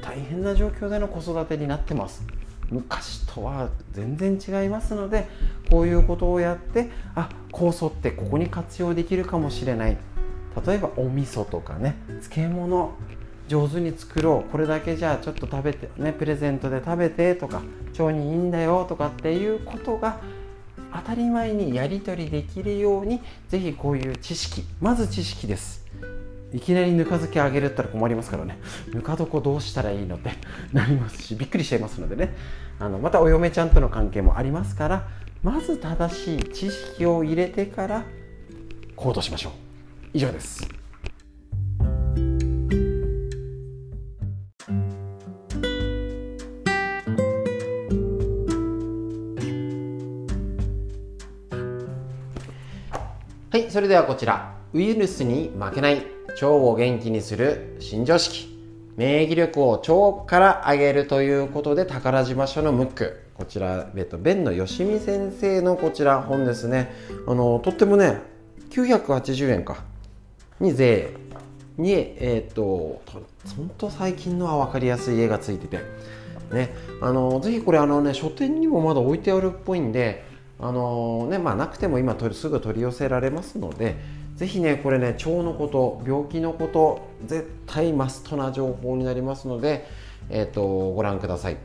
[0.00, 2.24] 大変な状況での子育てになってます。
[2.70, 5.28] 昔とは全然違いますので
[5.70, 9.96] こういうことをやってあ酵素ってここに活用できるかもしれない。
[10.64, 12.94] 例えばお味噌とかね漬物
[13.48, 17.62] 上手に作ろうこれだけじゃあちょっと食べてねプレゼントで食べてとか
[17.98, 20.20] 腸にいいんだよとかっていうことが
[20.92, 25.84] 当たり前にやり取りできるようにぜひこういう知識まず知識です。
[26.52, 28.58] いきなりぬか漬けあげるったら困りますからね。
[28.92, 30.30] ぬか床どうしたらいいのって
[30.72, 32.34] なりますしびっくりしちゃいますのでね。
[32.78, 35.08] あのまたお嫁ちゃんとの関係もありますから
[35.42, 38.04] まず正しい知識を入れてから
[38.94, 39.65] 行動しましょう。
[40.16, 40.66] 以上です。
[53.50, 54.56] はいそれではこちら。
[54.72, 56.06] ウイルスに負けない。
[56.28, 57.76] 腸を元気にする。
[57.78, 58.56] 新常識。
[58.96, 63.20] 免疫力を腸から上げるということで宝島署のムック。
[63.34, 66.90] こちら、えっと、弁のよしみ先生のこちら本ですね。
[67.26, 68.22] あのとってもね
[68.70, 69.95] 980円か。
[70.60, 71.10] に税
[71.78, 73.02] にえっ、と
[73.56, 75.80] 本当最近のは分かりやすい絵がついてて
[76.50, 80.24] ねあのぜひこれあのね書店にもまだ置いてあるっぽいんで
[80.58, 83.96] あのねまあなくても今すぐ取り寄せられますので
[84.36, 89.86] ぜひねこれね腸のこと病気のこと絶対マストな情報になりますので、
[90.28, 90.62] えーと、
[90.94, 91.56] ご覧ください。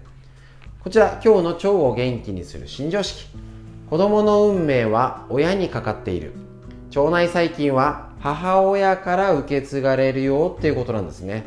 [0.82, 3.28] こちら今日の腸を元気にする新常識。
[3.90, 6.32] 子供の運命は親にかかっている。
[6.96, 11.44] 腸内細菌は母親から受け継がれるよっていうことなんですね。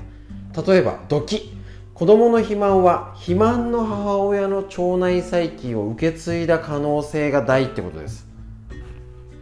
[0.66, 1.52] 例えばドキ
[1.94, 8.26] 子供の肥満は肥満の母親の腸内細菌を受け継いだ可能性が大ってことです。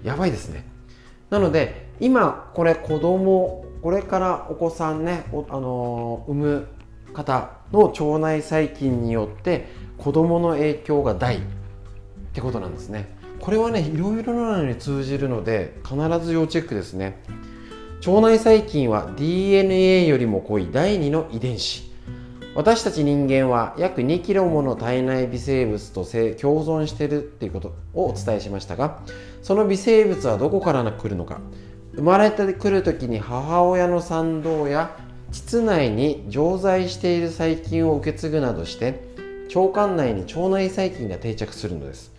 [0.04, 0.66] やばいですね。
[1.30, 6.68] なので今これ子供これからお子さんねあの産む
[7.14, 11.40] 方の腸内細菌によって子供の影響が大っ
[12.34, 13.21] てことなんですね。
[13.42, 17.20] これはねいろいろなのに通じるので必ず要チェックですね。
[18.06, 21.90] 腸内細菌は DNA よりも濃い第2の遺伝子。
[22.54, 29.00] 私たち人間は約2キロもの体内微生物と共存しているっていうことをお伝えしましたが
[29.40, 31.40] その微生物はどこから来るのか。
[31.94, 34.96] 生まれてくる時に母親の産道や
[35.32, 39.02] 膣内に常在している細菌を受け継ぐなどして
[39.54, 42.11] 腸管内に腸内細菌が定着するのです。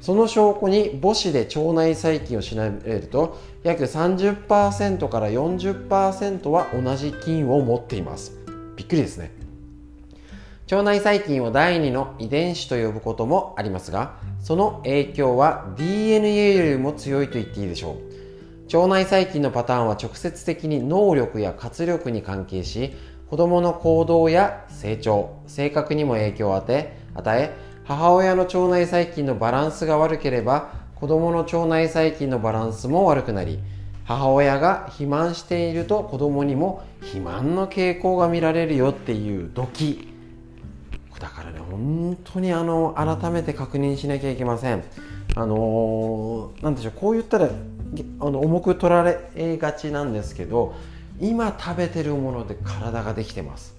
[0.00, 8.32] その証拠に母子で腸内細菌を調べると約30%から40%は同じ菌を持っています。
[8.76, 9.32] びっくりですね。
[10.70, 18.76] 腸内細菌を第2の遺伝子と呼ぶこともありますがその影響は DNA よりも強いと言っていいでしょう。
[18.76, 22.92] 腸内細菌のパターンは直接的に能力や活力に関係し
[23.30, 33.60] 子供の行動や成長性格にも影響を与え与え母親の腸内細菌のバランスが悪ければ子供の腸内細菌のバランスも悪くなり
[34.04, 40.08] 母親が肥満していると子供にも肥満の傾向が見られるよっていうドキ
[41.20, 44.84] だからね本当にあの改めて確認しなきゃいけません。
[45.34, 50.74] あのー、でしょうこう言ったらあの重く取られがちなんですけど
[51.20, 53.75] 今食べてるもので体ができてます。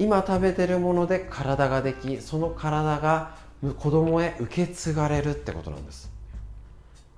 [0.00, 3.36] 今食べてるもので体ができその体が
[3.78, 6.10] 子供へ受け継がれるってことなんです。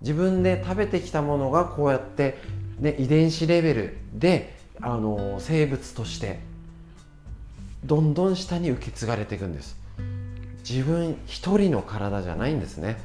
[0.01, 2.39] 自分で食べてきたものがこうやって、
[2.81, 6.41] ね、遺伝子レベルであの生物として
[7.85, 9.77] どんどん下に受け継がれていくんです。
[10.69, 13.01] 自分一人の体じゃないんですね。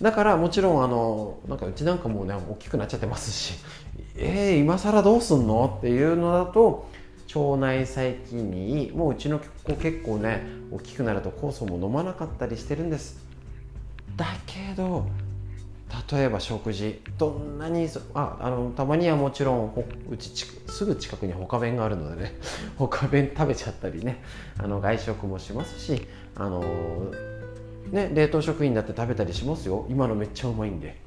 [0.00, 3.54] だからもちろんあのなんかうちなんかもうね大きくなっちゃってますし
[4.16, 5.76] えー、今更どうすんの？
[5.78, 6.88] っていうのだと
[7.34, 13.22] 腸内細菌にもううちの子結構ね大きくなると酵素も飲まなかったりしてるんです。
[14.16, 15.06] だけど
[16.10, 22.34] 例えば食事どんなにああのたまにはもちろんうちすぐ近くに他弁があるのでね
[22.76, 24.22] 他弁食べちゃったりね
[24.58, 26.62] あの外食もしますしあの
[27.90, 29.86] ね冷凍食品だって食べたりしますよ。
[29.88, 31.00] 今のめっちゃうまいんで。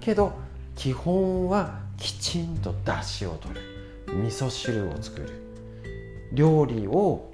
[0.00, 0.32] けど
[0.76, 3.60] 基本はきちんと出汁を取る。
[4.08, 5.51] 味噌汁を作る。
[6.32, 7.30] 料理を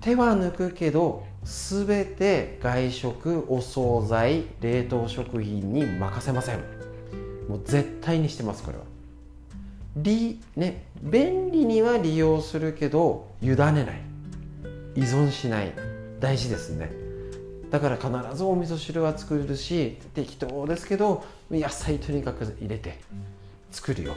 [0.00, 6.60] 手は抜くけど全て外食お惣菜冷凍食品に任せません。
[7.48, 8.84] もう絶対にしてますこれは。
[9.96, 13.84] り、ね、便利には利用するけど委ねない。
[14.94, 15.72] 依存しない。
[16.20, 16.90] 大事ですね。
[17.70, 22.98] だから必ずお味噌汁は作るし適当ですけど野菜とにかく入れて
[23.70, 24.14] 作るよ。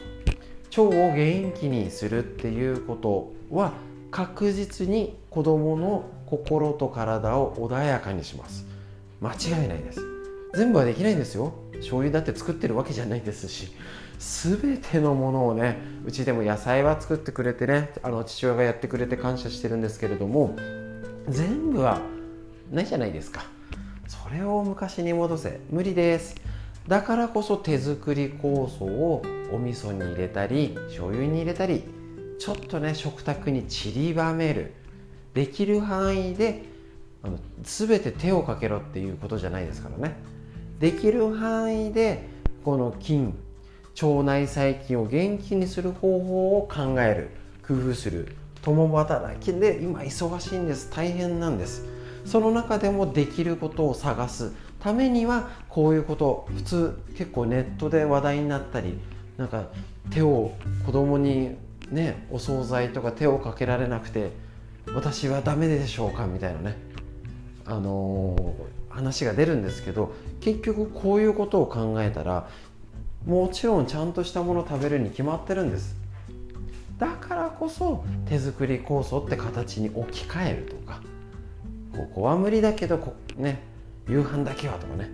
[0.69, 3.40] 腸を元気にするっていうこと。
[3.52, 3.73] は
[4.10, 8.65] 確実に子どもの心と体を穏やかにします。
[9.22, 10.02] 間違いないです。
[10.53, 11.53] 全部はできないんですよ。
[11.76, 13.72] 醤油だって作ってるわけじゃないですし
[14.19, 20.56] 全てのものをねうちでも野菜は作ってくれてねあの父親がやってくれて感謝してるんですけれども
[21.28, 21.99] 全部は
[22.72, 23.44] ないじゃないですか。
[24.07, 25.60] それを昔に戻せ。
[25.69, 26.36] 無理です。
[26.88, 29.22] だからこそ手作り酵素を
[29.52, 31.84] お味噌に入れたり醤油に入れたり
[32.41, 34.73] ちょっとね食卓に散りばめる。
[35.35, 36.63] できる範囲で
[37.22, 40.15] あの全て手をかけろっていうことじゃないですからね。
[40.80, 42.27] できる範囲で
[42.65, 43.38] この菌
[44.01, 47.30] 腸内細菌を元気にする方法を考える。
[47.68, 48.35] 工夫する。
[48.63, 50.89] 共働きで今忙しいんです。
[50.89, 51.85] 大変なんです。
[52.26, 54.51] その中でもできることを探す。
[54.80, 58.97] ためにはこういうこと普通結構ネットで話題になったり
[59.38, 59.65] なんか
[60.09, 60.53] 手を
[60.88, 61.55] 子供に
[61.91, 64.31] ねお惣菜とか手をかけられなくて
[64.93, 66.26] 私はダメでしょうか？
[66.26, 66.76] みたいなね。
[67.65, 72.49] あのー、話が出るんですけど結局こういうことを考えたら
[73.26, 75.95] もちろんちゃんとしたもの食べるに決まってるんです。
[76.97, 81.01] だからこそ手作り酵素って形に置き換えるとか
[81.95, 83.61] ここは無理だけどこね
[84.09, 85.09] 夕飯だけはとかね。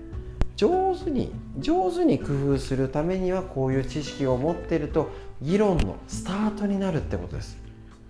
[0.56, 5.12] 上手に上手に工夫するためにはこういう知識を持ってると
[5.42, 7.58] 議論のスタートになるってことです。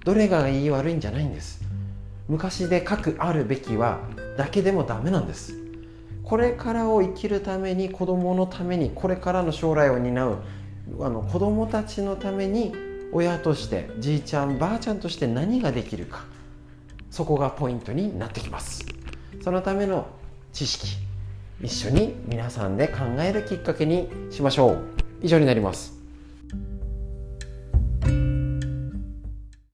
[0.06, 1.62] どれがいい悪いんじゃないんです。
[2.30, 3.99] 昔で書くあるべきは
[4.38, 5.54] だけでもダメなんです。
[6.24, 10.38] これからを生きるために子供のためにこれからの将来を担う
[11.02, 12.74] あの子供たちのために
[13.14, 16.26] 親としてじいちゃんばあちゃんとして何ができるか。
[17.10, 18.86] そこがポイントになってきます。
[19.41, 20.08] そのための
[20.54, 20.98] 知識
[21.62, 24.80] 一緒に皆さんで考えるきっかけにしましょう。
[25.22, 25.97] 以上になります。